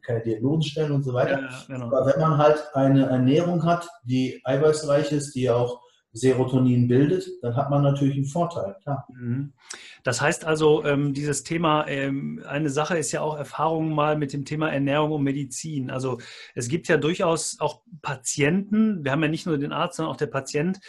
keine 0.01 0.21
Diagnosen 0.21 0.63
stellen 0.63 0.93
und 0.93 1.03
so 1.03 1.13
weiter. 1.13 1.41
Ja, 1.41 1.63
genau. 1.67 1.87
Aber 1.87 2.05
wenn 2.05 2.21
man 2.21 2.37
halt 2.37 2.63
eine 2.73 3.07
Ernährung 3.07 3.65
hat, 3.65 3.89
die 4.05 4.39
eiweißreich 4.45 5.11
ist, 5.11 5.35
die 5.35 5.49
auch 5.49 5.81
Serotonin 6.13 6.87
bildet, 6.87 7.25
dann 7.41 7.57
hat 7.57 7.69
man 7.69 7.83
natürlich 7.83 8.15
einen 8.15 8.25
Vorteil, 8.25 8.77
klar. 8.83 9.05
Mhm. 9.09 9.51
Das 10.03 10.21
heißt 10.21 10.45
also, 10.45 10.83
ähm, 10.85 11.13
dieses 11.13 11.43
Thema, 11.43 11.87
ähm, 11.87 12.43
eine 12.47 12.69
Sache 12.69 12.97
ist 12.97 13.11
ja 13.11 13.21
auch 13.21 13.37
Erfahrungen 13.37 13.93
mal 13.93 14.17
mit 14.17 14.33
dem 14.33 14.45
Thema 14.45 14.69
Ernährung 14.71 15.11
und 15.11 15.23
Medizin. 15.23 15.89
Also 15.89 16.19
es 16.55 16.67
gibt 16.67 16.87
ja 16.87 16.97
durchaus 16.97 17.59
auch 17.59 17.81
Patienten, 18.01 19.03
wir 19.03 19.11
haben 19.11 19.23
ja 19.23 19.29
nicht 19.29 19.45
nur 19.45 19.57
den 19.57 19.71
Arzt, 19.71 19.97
sondern 19.97 20.13
auch 20.13 20.17
der 20.17 20.27
Patient, 20.27 20.79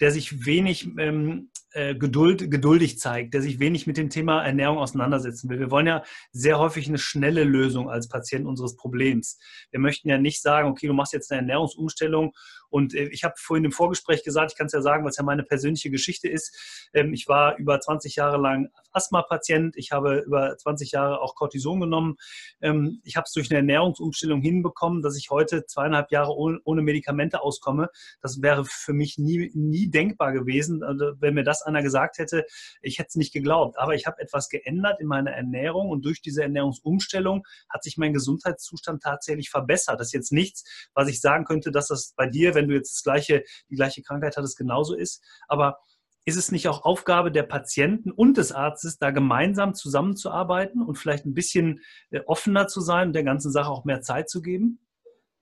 der 0.00 0.10
sich 0.10 0.44
wenig 0.44 0.88
ähm, 0.98 1.50
äh, 1.76 1.94
Geduld, 1.94 2.50
geduldig 2.50 2.98
zeigt, 2.98 3.34
der 3.34 3.42
sich 3.42 3.60
wenig 3.60 3.86
mit 3.86 3.98
dem 3.98 4.08
Thema 4.08 4.42
Ernährung 4.42 4.78
auseinandersetzen 4.78 5.50
will. 5.50 5.58
Wir 5.58 5.70
wollen 5.70 5.86
ja 5.86 6.02
sehr 6.32 6.58
häufig 6.58 6.88
eine 6.88 6.96
schnelle 6.96 7.44
Lösung 7.44 7.90
als 7.90 8.08
Patient 8.08 8.46
unseres 8.46 8.76
Problems. 8.76 9.38
Wir 9.70 9.78
möchten 9.78 10.08
ja 10.08 10.16
nicht 10.16 10.40
sagen, 10.40 10.70
okay, 10.70 10.86
du 10.86 10.94
machst 10.94 11.12
jetzt 11.12 11.30
eine 11.30 11.42
Ernährungsumstellung 11.42 12.32
und 12.70 12.94
äh, 12.94 13.08
ich 13.10 13.24
habe 13.24 13.34
vorhin 13.36 13.66
im 13.66 13.72
Vorgespräch 13.72 14.24
gesagt, 14.24 14.52
ich 14.52 14.56
kann 14.56 14.68
es 14.68 14.72
ja 14.72 14.80
sagen, 14.80 15.04
was 15.04 15.18
ja 15.18 15.22
meine 15.22 15.42
persönliche 15.42 15.90
Geschichte 15.90 16.28
ist. 16.28 16.88
Ähm, 16.94 17.12
ich 17.12 17.28
war 17.28 17.58
über 17.58 17.78
20 17.78 18.16
Jahre 18.16 18.38
lang 18.38 18.55
Asthma-Patient, 18.92 19.76
ich 19.76 19.92
habe 19.92 20.18
über 20.18 20.56
20 20.56 20.92
Jahre 20.92 21.20
auch 21.20 21.34
Cortison 21.34 21.80
genommen. 21.80 22.16
Ähm, 22.60 23.00
ich 23.04 23.16
habe 23.16 23.24
es 23.26 23.32
durch 23.32 23.50
eine 23.50 23.58
Ernährungsumstellung 23.58 24.40
hinbekommen, 24.40 25.02
dass 25.02 25.16
ich 25.16 25.30
heute 25.30 25.66
zweieinhalb 25.66 26.10
Jahre 26.10 26.34
ohne 26.34 26.82
Medikamente 26.82 27.42
auskomme. 27.42 27.90
Das 28.22 28.40
wäre 28.42 28.64
für 28.64 28.92
mich 28.92 29.18
nie, 29.18 29.50
nie 29.54 29.90
denkbar 29.90 30.32
gewesen, 30.32 30.82
also 30.82 31.12
wenn 31.20 31.34
mir 31.34 31.44
das 31.44 31.62
einer 31.62 31.82
gesagt 31.82 32.18
hätte, 32.18 32.46
ich 32.80 32.98
hätte 32.98 33.08
es 33.08 33.16
nicht 33.16 33.32
geglaubt. 33.32 33.78
Aber 33.78 33.94
ich 33.94 34.06
habe 34.06 34.20
etwas 34.20 34.48
geändert 34.48 35.00
in 35.00 35.06
meiner 35.06 35.32
Ernährung 35.32 35.90
und 35.90 36.04
durch 36.04 36.22
diese 36.22 36.42
Ernährungsumstellung 36.42 37.44
hat 37.68 37.84
sich 37.84 37.98
mein 37.98 38.12
Gesundheitszustand 38.12 39.02
tatsächlich 39.02 39.50
verbessert. 39.50 40.00
Das 40.00 40.08
ist 40.08 40.14
jetzt 40.14 40.32
nichts, 40.32 40.64
was 40.94 41.08
ich 41.08 41.20
sagen 41.20 41.44
könnte, 41.44 41.70
dass 41.70 41.88
das 41.88 42.14
bei 42.16 42.26
dir, 42.26 42.54
wenn 42.54 42.68
du 42.68 42.74
jetzt 42.74 42.92
das 42.94 43.02
gleiche, 43.02 43.44
die 43.70 43.76
gleiche 43.76 44.02
Krankheit 44.02 44.36
hattest, 44.36 44.56
genauso 44.56 44.94
ist. 44.94 45.22
Aber 45.48 45.78
ist 46.26 46.36
es 46.36 46.52
nicht 46.52 46.68
auch 46.68 46.84
Aufgabe 46.84 47.30
der 47.30 47.44
Patienten 47.44 48.10
und 48.10 48.36
des 48.36 48.52
Arztes, 48.52 48.98
da 48.98 49.12
gemeinsam 49.12 49.74
zusammenzuarbeiten 49.74 50.82
und 50.82 50.98
vielleicht 50.98 51.24
ein 51.24 51.34
bisschen 51.34 51.80
äh, 52.10 52.20
offener 52.26 52.66
zu 52.66 52.80
sein 52.80 53.08
und 53.08 53.12
der 53.14 53.24
ganzen 53.24 53.52
Sache 53.52 53.70
auch 53.70 53.84
mehr 53.84 54.02
Zeit 54.02 54.28
zu 54.28 54.42
geben? 54.42 54.80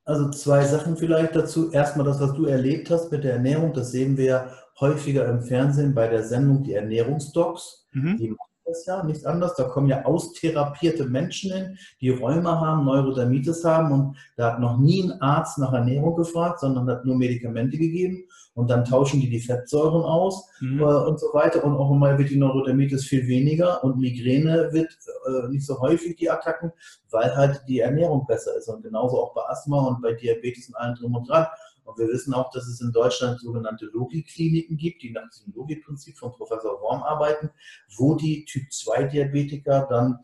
Also 0.04 0.30
zwei 0.30 0.62
Sachen 0.62 0.98
vielleicht 0.98 1.34
dazu. 1.34 1.70
Erstmal 1.70 2.04
das, 2.04 2.20
was 2.20 2.34
du 2.34 2.44
erlebt 2.44 2.90
hast 2.90 3.10
mit 3.10 3.24
der 3.24 3.32
Ernährung, 3.32 3.72
das 3.72 3.90
sehen 3.90 4.18
wir 4.18 4.50
häufiger 4.78 5.26
im 5.26 5.40
Fernsehen 5.40 5.94
bei 5.94 6.06
der 6.06 6.22
Sendung 6.22 6.62
Die 6.62 6.74
Ernährungsdocs. 6.74 7.88
Mhm. 7.92 8.16
Die 8.18 8.28
machen 8.28 8.53
das 8.64 8.86
ja, 8.86 9.02
nichts 9.02 9.24
anderes. 9.24 9.54
Da 9.56 9.64
kommen 9.64 9.88
ja 9.88 10.04
austherapierte 10.04 11.06
Menschen 11.06 11.52
hin, 11.52 11.78
die 12.00 12.10
Rheuma 12.10 12.60
haben, 12.60 12.84
Neurodermitis 12.84 13.64
haben 13.64 13.92
und 13.92 14.16
da 14.36 14.52
hat 14.52 14.60
noch 14.60 14.78
nie 14.78 15.02
ein 15.02 15.20
Arzt 15.20 15.58
nach 15.58 15.72
Ernährung 15.72 16.16
gefragt, 16.16 16.60
sondern 16.60 16.88
hat 16.88 17.04
nur 17.04 17.16
Medikamente 17.16 17.78
gegeben 17.78 18.24
und 18.54 18.70
dann 18.70 18.84
tauschen 18.84 19.20
die 19.20 19.28
die 19.28 19.40
Fettsäuren 19.40 20.02
aus 20.02 20.48
mhm. 20.60 20.80
äh, 20.80 20.84
und 20.84 21.18
so 21.20 21.26
weiter 21.32 21.64
und 21.64 21.76
auch 21.76 21.90
einmal 21.90 22.18
wird 22.18 22.30
die 22.30 22.36
Neurodermitis 22.38 23.04
viel 23.04 23.26
weniger 23.26 23.82
und 23.84 23.98
Migräne 23.98 24.72
wird 24.72 24.96
äh, 25.26 25.48
nicht 25.48 25.66
so 25.66 25.80
häufig 25.80 26.16
die 26.16 26.30
Attacken, 26.30 26.72
weil 27.10 27.34
halt 27.36 27.62
die 27.68 27.80
Ernährung 27.80 28.26
besser 28.26 28.56
ist 28.56 28.68
und 28.68 28.82
genauso 28.82 29.20
auch 29.20 29.34
bei 29.34 29.42
Asthma 29.48 29.86
und 29.86 30.02
bei 30.02 30.12
Diabetes 30.12 30.68
und 30.68 30.76
allem 30.76 30.94
drum 30.94 31.14
und 31.16 31.28
dran. 31.28 31.46
Und 31.84 31.98
wir 31.98 32.08
wissen 32.08 32.34
auch, 32.34 32.50
dass 32.50 32.66
es 32.66 32.80
in 32.80 32.92
Deutschland 32.92 33.40
sogenannte 33.40 33.86
Logi-Kliniken 33.86 34.76
gibt, 34.76 35.02
die 35.02 35.10
nach 35.10 35.28
diesem 35.30 35.52
Logi-Prinzip 35.54 36.16
von 36.16 36.32
Professor 36.32 36.80
Worm 36.80 37.02
arbeiten, 37.02 37.50
wo 37.96 38.14
die 38.14 38.44
Typ-2-Diabetiker 38.46 39.86
dann 39.88 40.18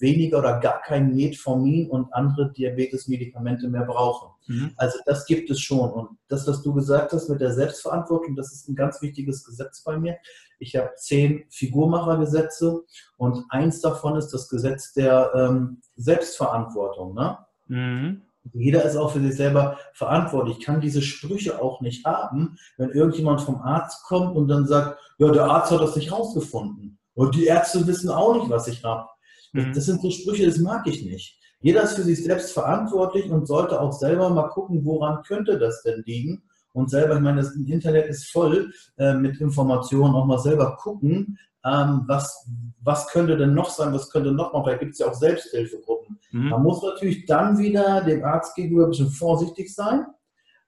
weniger 0.00 0.38
oder 0.38 0.60
gar 0.60 0.80
kein 0.82 1.14
Metformin 1.14 1.88
und 1.90 2.12
andere 2.12 2.52
Diabetes-Medikamente 2.52 3.68
mehr 3.68 3.84
brauchen. 3.84 4.30
Mhm. 4.46 4.72
Also 4.76 4.98
das 5.06 5.26
gibt 5.26 5.50
es 5.50 5.60
schon. 5.60 5.90
Und 5.90 6.18
das, 6.28 6.46
was 6.46 6.62
du 6.62 6.72
gesagt 6.72 7.12
hast 7.12 7.28
mit 7.28 7.40
der 7.40 7.52
Selbstverantwortung, 7.52 8.34
das 8.34 8.52
ist 8.52 8.68
ein 8.68 8.74
ganz 8.74 9.00
wichtiges 9.02 9.44
Gesetz 9.44 9.82
bei 9.82 9.98
mir. 9.98 10.16
Ich 10.58 10.76
habe 10.76 10.92
zehn 10.96 11.44
Figurmachergesetze 11.50 12.82
und 13.18 13.44
eins 13.50 13.80
davon 13.80 14.16
ist 14.16 14.28
das 14.28 14.48
Gesetz 14.48 14.92
der 14.94 15.30
ähm, 15.34 15.80
Selbstverantwortung. 15.96 17.14
Ne? 17.14 17.38
Mhm. 17.66 18.22
Jeder 18.52 18.84
ist 18.84 18.96
auch 18.96 19.12
für 19.12 19.20
sich 19.20 19.36
selber 19.36 19.78
verantwortlich. 19.94 20.58
Ich 20.58 20.64
kann 20.64 20.80
diese 20.80 21.02
Sprüche 21.02 21.62
auch 21.62 21.80
nicht 21.80 22.04
haben, 22.04 22.56
wenn 22.76 22.90
irgendjemand 22.90 23.40
vom 23.40 23.62
Arzt 23.62 24.04
kommt 24.04 24.36
und 24.36 24.48
dann 24.48 24.66
sagt, 24.66 24.98
ja, 25.18 25.30
der 25.30 25.44
Arzt 25.46 25.70
hat 25.70 25.80
das 25.80 25.96
nicht 25.96 26.12
rausgefunden. 26.12 26.98
Und 27.14 27.34
die 27.34 27.46
Ärzte 27.46 27.86
wissen 27.86 28.10
auch 28.10 28.34
nicht, 28.34 28.50
was 28.50 28.68
ich 28.68 28.84
habe. 28.84 29.08
Mhm. 29.52 29.72
Das 29.72 29.86
sind 29.86 30.02
so 30.02 30.10
Sprüche, 30.10 30.46
das 30.46 30.58
mag 30.58 30.86
ich 30.86 31.04
nicht. 31.04 31.38
Jeder 31.60 31.82
ist 31.84 31.94
für 31.94 32.02
sich 32.02 32.22
selbst 32.22 32.52
verantwortlich 32.52 33.30
und 33.30 33.46
sollte 33.46 33.80
auch 33.80 33.92
selber 33.92 34.28
mal 34.28 34.48
gucken, 34.48 34.84
woran 34.84 35.22
könnte 35.22 35.58
das 35.58 35.82
denn 35.82 36.02
liegen. 36.04 36.42
Und 36.74 36.90
selber, 36.90 37.14
ich 37.14 37.20
meine, 37.20 37.40
das 37.40 37.54
Internet 37.54 38.08
ist 38.08 38.30
voll 38.30 38.72
äh, 38.98 39.14
mit 39.14 39.40
Informationen, 39.40 40.14
auch 40.14 40.26
mal 40.26 40.40
selber 40.40 40.76
gucken, 40.76 41.38
ähm, 41.64 42.02
was, 42.06 42.46
was 42.82 43.06
könnte 43.06 43.36
denn 43.36 43.54
noch 43.54 43.70
sein, 43.70 43.94
was 43.94 44.10
könnte 44.10 44.32
noch 44.32 44.52
mal, 44.52 44.64
da 44.64 44.76
gibt 44.76 44.92
es 44.92 44.98
ja 44.98 45.06
auch 45.06 45.14
Selbsthilfegruppen. 45.14 46.03
Mhm. 46.34 46.48
Man 46.48 46.62
muss 46.64 46.82
natürlich 46.82 47.26
dann 47.26 47.58
wieder 47.58 48.02
dem 48.02 48.24
Arzt 48.24 48.56
gegenüber 48.56 48.84
ein 48.84 48.90
bisschen 48.90 49.10
vorsichtig 49.10 49.72
sein. 49.72 50.04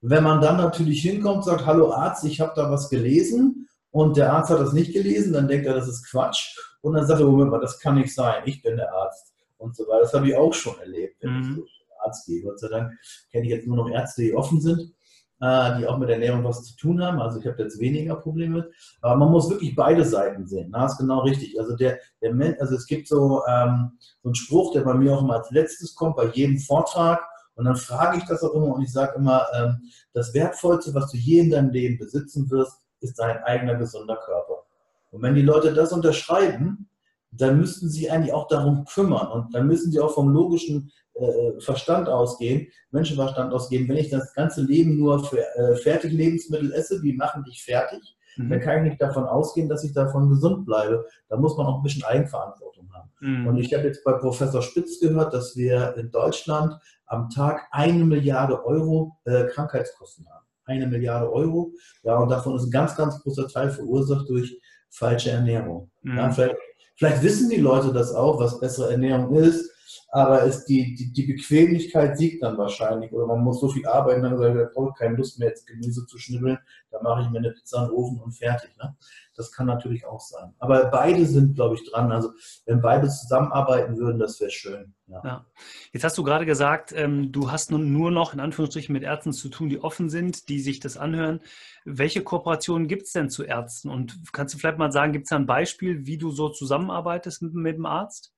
Wenn 0.00 0.22
man 0.22 0.40
dann 0.40 0.59
natürlich 0.59 1.02
hinkommt 1.02 1.38
und 1.38 1.44
sagt, 1.44 1.66
hallo 1.66 1.92
Arzt, 1.92 2.24
ich 2.24 2.40
habe 2.40 2.52
da 2.55 2.70
was 2.70 2.88
gelesen 2.88 3.68
und 3.90 4.16
der 4.16 4.33
Arzt 4.33 4.50
hat 4.50 4.61
das 4.61 4.72
nicht 4.72 4.92
gelesen, 4.92 5.33
dann 5.33 5.48
denkt 5.48 5.66
er, 5.66 5.74
das 5.74 5.88
ist 5.88 6.09
Quatsch. 6.09 6.57
Und 6.83 6.94
dann 6.94 7.05
sagt 7.05 7.20
er, 7.20 7.26
Moment 7.26 7.50
mal, 7.50 7.61
das 7.61 7.81
kann 7.81 7.96
nicht 7.96 8.14
sein, 8.14 8.44
ich 8.44 8.62
bin 8.62 8.76
der 8.76 8.94
Arzt 8.94 9.35
und 9.57 9.74
so 9.74 9.83
weiter. 9.88 10.02
Das 10.02 10.14
habe 10.14 10.29
ich 10.29 10.37
auch 10.37 10.55
schon 10.55 10.79
erlebt, 10.79 11.16
wenn 11.20 11.33
mhm. 11.33 11.40
ich 11.40 11.48
zum 11.57 11.66
Arzt 12.05 12.26
gehe. 12.26 12.44
Gott 12.44 12.61
sei 12.61 12.68
Dank 12.68 12.92
kenne 13.33 13.46
ich 13.46 13.50
jetzt 13.50 13.66
nur 13.66 13.76
noch 13.76 13.90
Ärzte, 13.90 14.22
die 14.22 14.35
offen 14.37 14.61
sind 14.61 14.95
äh, 15.40 15.79
die 15.79 15.87
auch 15.87 15.99
mit 15.99 16.09
Ernährung 16.09 16.44
was 16.44 16.62
zu 16.64 16.77
tun 16.77 17.03
haben. 17.03 17.20
Also 17.20 17.40
ich 17.40 17.46
habe 17.46 17.62
jetzt 17.62 17.79
weniger 17.79 18.16
Probleme. 18.16 18.70
Aber 19.01 19.16
man 19.16 19.31
muss 19.31 19.51
wirklich 19.51 19.75
beide 19.75 20.05
Seiten 20.05 20.46
sehen. 20.46 20.72
Das 20.72 20.92
ist 20.92 20.99
genau 20.99 21.20
richtig. 21.20 21.59
Also 21.59 21.77
der, 21.77 21.99
der 22.22 22.33
also 22.61 22.75
es 22.75 22.87
gibt 22.87 23.09
so, 23.09 23.42
ähm, 23.46 23.92
so 24.22 24.29
einen 24.29 24.35
Spruch, 24.35 24.72
der 24.72 24.83
bei 24.83 24.94
mir 24.94 25.14
auch 25.14 25.22
immer 25.22 25.37
als 25.37 25.51
letztes 25.51 25.94
kommt, 25.94 26.16
bei 26.16 26.27
jedem 26.27 26.59
Vortrag. 26.59 27.20
Und 27.55 27.64
dann 27.64 27.77
frage 27.77 28.18
ich 28.18 28.25
das 28.25 28.42
auch 28.42 28.55
immer 28.55 28.75
und 28.75 28.83
ich 28.83 28.92
sage 28.92 29.16
immer, 29.16 29.46
ähm, 29.55 29.81
das 30.12 30.35
Wertvollste, 30.35 30.94
was 30.94 31.11
du 31.11 31.16
je 31.16 31.40
in 31.40 31.51
deinem 31.51 31.70
Leben 31.70 31.99
besitzen 31.99 32.51
wirst, 32.51 32.83
ist 33.01 33.18
dein 33.18 33.42
eigener 33.44 33.77
gesunder 33.77 34.16
Körper. 34.16 34.64
Und 35.11 35.22
wenn 35.22 35.35
die 35.35 35.42
Leute 35.42 35.72
das 35.72 35.92
unterschreiben, 35.92 36.88
dann 37.31 37.59
müssten 37.59 37.88
sie 37.88 38.11
eigentlich 38.11 38.33
auch 38.33 38.49
darum 38.49 38.85
kümmern 38.85 39.29
und 39.29 39.55
dann 39.55 39.66
müssen 39.66 39.90
sie 39.90 40.01
auch 40.01 40.12
vom 40.12 40.29
logischen 40.29 40.90
äh, 41.18 41.61
Verstand 41.61 42.09
ausgehen, 42.09 42.68
Menschenverstand 42.90 43.52
ausgehen, 43.52 43.88
wenn 43.88 43.96
ich 43.96 44.11
das 44.11 44.35
ganze 44.35 44.62
Leben 44.62 44.98
nur 44.98 45.24
für 45.24 45.40
äh, 45.57 45.76
Fertiglebensmittel 45.76 46.72
esse, 46.72 47.00
die 47.00 47.14
machen 47.14 47.42
dich 47.44 47.64
fertig, 47.64 48.16
mhm. 48.37 48.50
dann 48.50 48.61
kann 48.61 48.79
ich 48.85 48.90
nicht 48.90 49.02
davon 49.02 49.24
ausgehen, 49.24 49.68
dass 49.68 49.85
ich 49.85 49.92
davon 49.92 50.29
gesund 50.29 50.66
bleibe. 50.66 51.07
Da 51.29 51.37
muss 51.37 51.57
man 51.57 51.66
auch 51.66 51.79
ein 51.79 51.83
bisschen 51.83 52.05
Eigenverantwortung 52.05 52.92
haben. 52.92 53.11
Mhm. 53.20 53.46
Und 53.46 53.57
ich 53.57 53.72
habe 53.72 53.85
jetzt 53.85 54.05
bei 54.05 54.12
Professor 54.12 54.61
Spitz 54.61 55.00
gehört, 55.00 55.33
dass 55.33 55.57
wir 55.57 55.94
in 55.96 56.11
Deutschland 56.11 56.74
am 57.07 57.31
Tag 57.31 57.66
eine 57.70 58.05
Milliarde 58.05 58.64
Euro 58.64 59.16
äh, 59.24 59.44
Krankheitskosten 59.46 60.26
haben. 60.29 60.44
Eine 60.64 60.87
Milliarde 60.87 61.33
Euro. 61.33 61.72
Ja, 62.02 62.18
und 62.18 62.29
davon 62.29 62.57
ist 62.57 62.64
ein 62.64 62.70
ganz, 62.70 62.96
ganz 62.96 63.22
großer 63.22 63.48
Teil 63.48 63.70
verursacht 63.70 64.29
durch 64.29 64.61
falsche 64.90 65.31
Ernährung. 65.31 65.90
Mhm. 66.02 66.16
Ja, 66.18 66.31
vielleicht, 66.31 66.57
vielleicht 66.96 67.22
wissen 67.22 67.48
die 67.48 67.61
Leute 67.61 67.92
das 67.92 68.12
auch, 68.12 68.38
was 68.38 68.61
bessere 68.61 68.90
Ernährung 68.90 69.35
ist 69.37 69.76
aber 70.11 70.44
es, 70.44 70.64
die, 70.64 70.94
die, 70.94 71.12
die 71.12 71.35
Bequemlichkeit 71.35 72.16
siegt 72.18 72.42
dann 72.42 72.59
wahrscheinlich 72.59 73.12
oder 73.12 73.27
man 73.27 73.42
muss 73.42 73.61
so 73.61 73.68
viel 73.68 73.87
arbeiten, 73.87 74.22
dann 74.22 74.38
sagt, 74.38 74.57
ich 74.57 74.75
brauche 74.75 74.94
keine 74.99 75.16
Lust 75.16 75.38
mehr, 75.38 75.49
jetzt 75.49 75.66
Gemüse 75.66 76.07
zu 76.07 76.18
schnibbeln, 76.18 76.59
dann 76.90 77.03
mache 77.03 77.22
ich 77.22 77.31
mir 77.31 77.38
eine 77.38 77.53
Pizza 77.53 77.83
in 77.83 77.88
den 77.88 77.94
Ofen 77.94 78.20
und 78.20 78.33
fertig. 78.33 78.70
Ne? 78.77 78.96
Das 79.37 79.53
kann 79.53 79.66
natürlich 79.66 80.07
auch 80.07 80.20
sein. 80.20 80.55
Aber 80.59 80.87
beide 80.87 81.27
sind, 81.27 81.55
glaube 81.55 81.75
ich, 81.75 81.90
dran. 81.90 82.11
Also 82.11 82.31
wenn 82.64 82.81
beide 82.81 83.09
zusammenarbeiten 83.09 83.99
würden, 83.99 84.18
das 84.18 84.40
wäre 84.40 84.51
schön. 84.51 84.94
Ja. 85.09 85.20
ja. 85.25 85.46
Jetzt 85.92 86.05
hast 86.05 86.16
du 86.16 86.22
gerade 86.22 86.46
gesagt, 86.46 86.92
ähm, 86.96 87.33
du 87.33 87.51
hast 87.51 87.70
nun 87.70 87.92
nur 87.92 88.11
noch 88.11 88.33
in 88.33 88.40
Anführungsstrichen 88.40 88.92
mit 88.92 89.03
Ärzten 89.03 89.33
zu 89.33 89.49
tun, 89.49 89.68
die 89.68 89.83
offen 89.83 90.09
sind, 90.09 90.49
die 90.49 90.61
sich 90.61 90.81
das 90.81 90.96
anhören. 90.96 91.40
Welche 91.85 92.22
Kooperationen 92.22 92.88
gibt 92.88 93.03
es 93.03 93.12
denn 93.12 93.29
zu 93.29 93.44
Ärzten? 93.44 93.90
Und 93.90 94.18
kannst 94.33 94.55
du 94.55 94.59
vielleicht 94.59 94.79
mal 94.79 94.90
sagen, 94.90 95.12
gibt 95.12 95.25
es 95.25 95.31
da 95.31 95.37
ein 95.37 95.46
Beispiel, 95.46 96.07
wie 96.07 96.18
du 96.18 96.31
so 96.31 96.49
zusammenarbeitest 96.49 97.42
mit, 97.42 97.55
mit 97.55 97.77
dem 97.77 97.87
Arzt? 97.87 98.33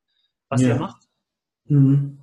Was 0.48 0.62
ja. 0.62 0.68
der 0.68 0.78
macht? 0.78 1.07
Mhm. 1.68 2.18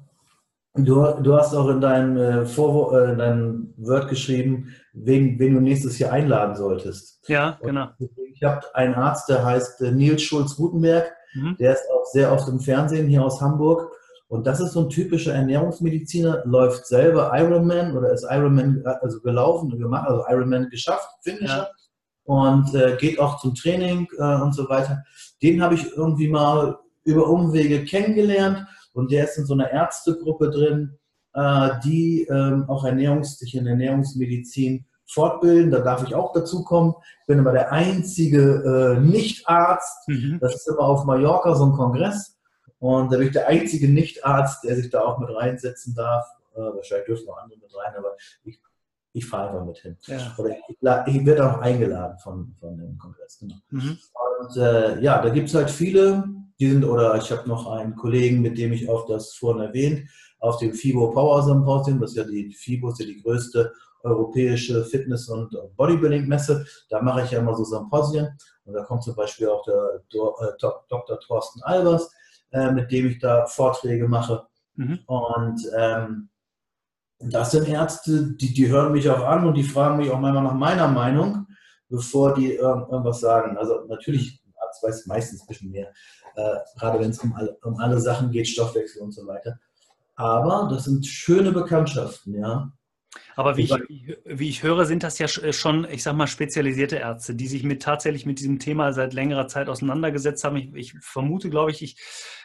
Du, 0.78 1.06
du 1.22 1.36
hast 1.36 1.54
auch 1.54 1.70
in 1.70 1.80
deinem, 1.80 2.18
äh, 2.18 2.46
Vor 2.46 2.94
äh, 3.00 3.12
in 3.12 3.18
deinem 3.18 3.74
Word 3.78 4.10
geschrieben, 4.10 4.76
wen, 4.94 5.40
wen 5.40 5.54
du 5.54 5.62
nächstes 5.62 5.98
Jahr 6.00 6.12
einladen 6.12 6.56
solltest. 6.56 7.22
Ja, 7.30 7.58
genau. 7.62 7.88
ich 7.98 8.44
habe 8.44 8.62
einen 8.76 8.94
Arzt, 8.94 9.30
der 9.30 9.46
heißt 9.46 9.82
äh, 9.82 9.92
Nils 9.92 10.22
Schulz-Gutenberg. 10.24 11.10
Mhm. 11.34 11.56
Der 11.60 11.74
ist 11.74 11.84
auch 11.94 12.06
sehr 12.12 12.32
oft 12.32 12.50
im 12.50 12.60
Fernsehen 12.60 13.08
hier 13.08 13.24
aus 13.24 13.40
Hamburg. 13.40 13.90
Und 14.28 14.48
das 14.48 14.60
ist 14.60 14.74
so 14.74 14.82
ein 14.82 14.90
typischer 14.90 15.34
Ernährungsmediziner, 15.34 16.44
läuft 16.46 16.88
selber 16.88 17.32
Ironman 17.34 17.96
oder 17.96 18.12
ist 18.12 18.26
Ironman 18.30 18.84
äh, 18.84 18.90
also 19.02 19.22
gelaufen 19.22 19.72
und 19.72 19.80
gemacht, 19.80 20.10
also 20.10 20.26
Ironman 20.28 20.70
geschafft, 20.70 21.08
Finisher. 21.22 21.48
Ja. 21.48 21.70
Und 22.26 22.76
äh, 22.76 22.98
geht 22.98 23.20
auch 23.20 23.40
zum 23.40 23.56
Training 23.56 24.08
äh, 24.18 24.42
und 24.42 24.54
so 24.54 24.68
weiter. 24.68 25.04
Den 25.42 25.62
habe 25.62 25.76
ich 25.76 25.86
irgendwie 25.96 26.28
mal 26.28 26.78
über 27.06 27.30
Umwege 27.30 27.86
kennengelernt 27.86 28.66
und 28.96 29.12
der 29.12 29.26
ist 29.26 29.38
in 29.38 29.46
so 29.46 29.54
einer 29.54 29.70
Ärztegruppe 29.70 30.50
drin, 30.50 30.98
äh, 31.34 31.70
die 31.84 32.24
ähm, 32.30 32.64
auch 32.70 32.86
Ernährungs 32.86 33.38
sich 33.38 33.54
in 33.56 33.68
Ernährungsmedizin 33.68 34.86
fortbilden. 35.06 35.70
Da 35.70 35.80
darf 35.80 36.04
ich 36.08 36.16
auch 36.16 36.32
dazu 36.32 36.64
kommen. 36.64 36.96
Ich 37.22 37.28
bin 37.28 37.40
aber 37.40 37.52
der 37.52 37.72
einzige 37.74 38.96
äh, 38.96 39.00
Nichtarzt. 39.00 40.08
Mhm. 40.08 40.40
Das 40.40 40.56
ist 40.56 40.68
immer 40.70 40.80
auf 40.80 41.04
Mallorca 41.04 41.54
so 41.56 41.66
ein 41.66 41.74
Kongress. 41.74 42.38
Und 42.80 43.12
da 43.12 43.18
bin 43.18 43.28
ich 43.28 43.34
der 43.34 43.48
einzige 43.48 43.90
Nichtarzt, 43.90 44.64
der 44.64 44.78
sich 44.78 44.90
da 44.90 45.02
auch 45.02 45.20
mit 45.20 45.30
reinsetzen 45.30 45.94
darf. 45.94 46.26
Äh, 46.56 46.60
wahrscheinlich 46.60 47.08
dürfen 47.08 47.30
auch 47.30 47.38
andere 47.38 47.60
mit 47.60 47.76
rein, 47.76 47.94
aber 47.98 48.16
ich, 48.46 48.62
ich 49.12 49.26
fahre 49.26 49.50
einfach 49.50 49.66
mit 49.66 49.78
hin. 49.78 49.98
Ja. 50.04 50.34
Oder 50.38 50.52
ich, 50.52 50.58
ich, 50.70 51.26
werde 51.26 51.52
auch 51.52 51.60
eingeladen 51.60 52.18
von, 52.20 52.56
von 52.62 52.78
dem 52.78 52.98
Kongress. 52.98 53.40
Genau. 53.40 53.56
Mhm. 53.72 53.98
Und 54.40 54.58
äh, 54.58 55.02
ja, 55.02 55.22
da 55.22 55.30
gibt 55.30 55.50
es 55.50 55.56
halt 55.56 55.70
viele 55.70 56.24
die 56.60 56.70
sind, 56.70 56.86
oder 56.86 57.18
ich 57.18 57.32
habe 57.32 57.48
noch 57.48 57.68
einen 57.68 57.96
Kollegen, 57.96 58.42
mit 58.42 58.58
dem 58.58 58.74
ich 58.74 58.90
auf 58.90 59.06
das 59.06 59.34
vorhin 59.34 59.62
erwähnt, 59.62 60.10
auf 60.40 60.58
dem 60.58 60.74
FIBO 60.74 61.12
Power 61.12 61.44
Symposium, 61.44 62.00
das 62.00 62.12
ist 62.12 62.18
ja 62.18 62.24
die 62.24 62.54
FIBO 62.54 62.90
ist 62.90 63.00
ja 63.00 63.06
die 63.06 63.22
größte 63.22 63.74
europäische 64.06 64.86
Fitness- 64.86 65.28
und 65.28 65.58
Bodybuilding-Messe. 65.76 66.66
Da 66.90 67.02
mache 67.02 67.24
ich 67.24 67.32
ja 67.32 67.40
immer 67.40 67.56
so 67.56 67.64
Symposien. 67.64 68.38
Und 68.64 68.74
da 68.74 68.84
kommt 68.84 69.04
zum 69.04 69.16
Beispiel 69.16 69.50
auch 69.50 69.64
der 69.64 70.02
Dr. 70.10 71.18
Äh, 71.18 71.26
Thorsten 71.26 71.62
Albers, 71.64 72.12
äh, 72.52 72.72
mit 72.72 72.92
dem 72.92 73.08
ich 73.08 73.20
da 73.20 73.46
Vorträge 73.48 74.08
mache. 74.08 74.46
Mhm. 74.76 75.00
Und 75.08 75.62
ähm, 75.76 76.30
das 77.20 77.52
sind 77.52 77.68
Ärzte, 77.68 78.34
die, 78.34 78.54
die 78.54 78.68
hören 78.68 78.92
mich 78.92 79.10
auch 79.10 79.24
an 79.24 79.48
und 79.48 79.56
die 79.56 79.64
fragen 79.64 79.98
mich 79.98 80.12
auch 80.12 80.20
manchmal 80.20 80.44
nach 80.44 80.54
meiner 80.54 80.88
Meinung, 80.88 81.48
bevor 81.90 82.34
die 82.34 82.54
irgendwas 82.54 83.22
sagen. 83.22 83.58
Also 83.58 83.86
natürlich, 83.88 84.44
Arzt 84.76 84.84
weiß 84.84 85.06
meistens 85.08 85.42
ein 85.42 85.48
bisschen 85.48 85.72
mehr 85.72 85.92
äh, 86.36 86.58
gerade 86.78 87.00
wenn 87.00 87.10
es 87.10 87.20
um 87.20 87.34
um 87.64 87.78
alle 87.80 88.00
Sachen 88.00 88.32
geht, 88.32 88.48
Stoffwechsel 88.48 89.02
und 89.02 89.12
so 89.12 89.26
weiter. 89.26 89.60
Aber 90.16 90.70
das 90.72 90.86
sind 90.86 91.06
schöne 91.06 91.52
Bekanntschaften, 91.52 92.36
ja. 92.36 92.72
Aber 93.36 93.58
wie 93.58 93.64
ich, 93.64 94.18
wie 94.26 94.50
ich 94.50 94.64
höre, 94.64 94.86
sind 94.86 95.04
das 95.04 95.20
ja 95.20 95.26
äh, 95.26 95.52
schon, 95.52 95.86
ich 95.90 96.04
sag 96.04 96.16
mal, 96.16 96.28
spezialisierte 96.28 96.96
Ärzte, 96.96 97.36
die 97.36 97.48
sich 97.48 97.64
mit 97.64 97.82
tatsächlich 97.84 98.26
mit 98.26 98.40
diesem 98.40 98.60
Thema 98.60 98.94
seit 98.94 99.14
längerer 99.14 99.48
Zeit 99.48 99.68
auseinandergesetzt 99.68 100.44
haben. 100.44 100.56
Ich, 100.56 100.74
ich 100.74 100.94
vermute, 101.02 101.50
glaube 101.50 101.72
ich, 101.72 101.82
ich, 101.82 101.98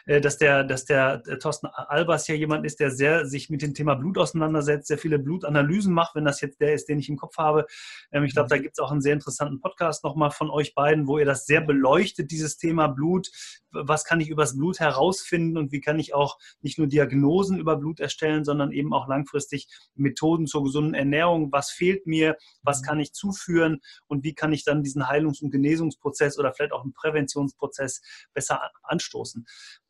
äh, 0.05 0.19
dass 0.19 0.37
der, 0.37 0.63
dass 0.65 0.85
der 0.85 1.23
Thorsten 1.39 1.67
Albers 1.67 2.27
ja 2.27 2.35
jemand 2.35 2.65
ist, 2.65 2.79
der 2.79 2.91
sehr 2.91 3.25
sich 3.25 3.49
mit 3.49 3.61
dem 3.61 3.73
Thema 3.73 3.95
Blut 3.95 4.17
auseinandersetzt, 4.17 4.87
sehr 4.87 4.97
viele 4.97 5.17
Blutanalysen 5.17 5.93
macht, 5.93 6.15
wenn 6.15 6.25
das 6.25 6.41
jetzt 6.41 6.59
der 6.59 6.73
ist, 6.73 6.89
den 6.89 6.99
ich 6.99 7.07
im 7.07 7.17
Kopf 7.17 7.37
habe. 7.37 7.65
Ähm, 8.11 8.25
ich 8.25 8.33
glaube, 8.33 8.49
da 8.49 8.57
gibt 8.57 8.77
es 8.77 8.83
auch 8.83 8.91
einen 8.91 9.01
sehr 9.01 9.13
interessanten 9.13 9.61
Podcast 9.61 10.03
nochmal 10.03 10.31
von 10.31 10.49
euch 10.49 10.75
beiden, 10.75 11.07
wo 11.07 11.17
ihr 11.17 11.25
das 11.25 11.45
sehr 11.45 11.61
beleuchtet, 11.61 12.31
dieses 12.31 12.57
Thema 12.57 12.87
Blut. 12.87 13.29
Was 13.71 14.03
kann 14.03 14.19
ich 14.19 14.27
übers 14.27 14.57
Blut 14.57 14.81
herausfinden 14.81 15.57
und 15.57 15.71
wie 15.71 15.79
kann 15.79 15.97
ich 15.97 16.13
auch 16.13 16.37
nicht 16.61 16.77
nur 16.77 16.87
Diagnosen 16.87 17.57
über 17.57 17.77
Blut 17.77 18.01
erstellen, 18.01 18.43
sondern 18.43 18.73
eben 18.73 18.93
auch 18.93 19.07
langfristig 19.07 19.69
Methoden 19.95 20.45
zur 20.45 20.63
gesunden 20.63 20.80
gesunden 20.81 20.93
Ernährung, 20.93 21.51
was 21.51 21.71
fehlt 21.71 22.07
mir, 22.07 22.37
was 22.63 22.81
mhm. 22.81 22.85
kann 22.85 22.99
ich 22.99 23.13
zuführen 23.13 23.81
und 24.07 24.23
wie 24.23 24.33
kann 24.33 24.53
ich 24.53 24.63
dann 24.63 24.83
diesen 24.83 25.07
Heilungs- 25.07 25.41
und 25.41 25.51
Genesungsprozess 25.51 26.37
oder 26.37 26.53
vielleicht 26.53 26.73
auch 26.73 26.83
einen 26.83 26.93
Präventionsprozess 26.93 28.01
besser 28.33 28.61
anstoßen. 28.83 29.45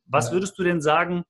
Was 0.06 0.28
ja. 0.28 0.34
würdest 0.34 0.58
du 0.58 0.64
denn 0.64 0.82
sagen, 0.82 1.24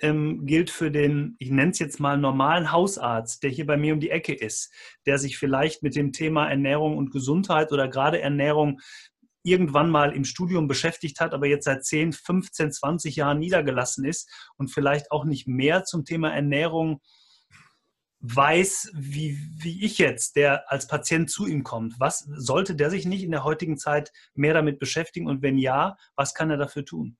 ähm, 0.00 0.46
gilt 0.46 0.70
für 0.70 0.90
den, 0.90 1.36
ich 1.38 1.50
nenne 1.50 1.70
es 1.70 1.78
jetzt 1.78 2.00
mal 2.00 2.18
normalen 2.18 2.72
Hausarzt, 2.72 3.42
der 3.42 3.50
hier 3.50 3.66
bei 3.66 3.76
mir 3.76 3.94
um 3.94 4.00
die 4.00 4.10
Ecke 4.10 4.34
ist, 4.34 4.72
der 5.06 5.18
sich 5.18 5.38
vielleicht 5.38 5.82
mit 5.82 5.94
dem 5.94 6.12
Thema 6.12 6.48
Ernährung 6.48 6.96
und 6.96 7.12
Gesundheit 7.12 7.70
oder 7.70 7.88
gerade 7.88 8.20
Ernährung 8.20 8.80
irgendwann 9.44 9.90
mal 9.90 10.14
im 10.14 10.24
Studium 10.24 10.66
beschäftigt 10.66 11.20
hat, 11.20 11.34
aber 11.34 11.46
jetzt 11.46 11.64
seit 11.64 11.84
10, 11.84 12.12
15, 12.12 12.72
20 12.72 13.16
Jahren 13.16 13.38
niedergelassen 13.38 14.04
ist 14.04 14.30
und 14.56 14.68
vielleicht 14.68 15.10
auch 15.10 15.24
nicht 15.24 15.46
mehr 15.46 15.84
zum 15.84 16.04
Thema 16.04 16.32
Ernährung 16.32 17.00
weiß, 18.22 18.92
wie, 18.94 19.36
wie 19.58 19.84
ich 19.84 19.98
jetzt, 19.98 20.36
der 20.36 20.70
als 20.70 20.86
Patient 20.86 21.28
zu 21.28 21.46
ihm 21.46 21.64
kommt. 21.64 21.98
Was 21.98 22.20
sollte 22.20 22.76
der 22.76 22.88
sich 22.88 23.04
nicht 23.04 23.24
in 23.24 23.32
der 23.32 23.44
heutigen 23.44 23.76
Zeit 23.76 24.12
mehr 24.34 24.54
damit 24.54 24.78
beschäftigen? 24.78 25.26
Und 25.26 25.42
wenn 25.42 25.58
ja, 25.58 25.96
was 26.14 26.32
kann 26.32 26.50
er 26.50 26.56
dafür 26.56 26.84
tun? 26.84 27.16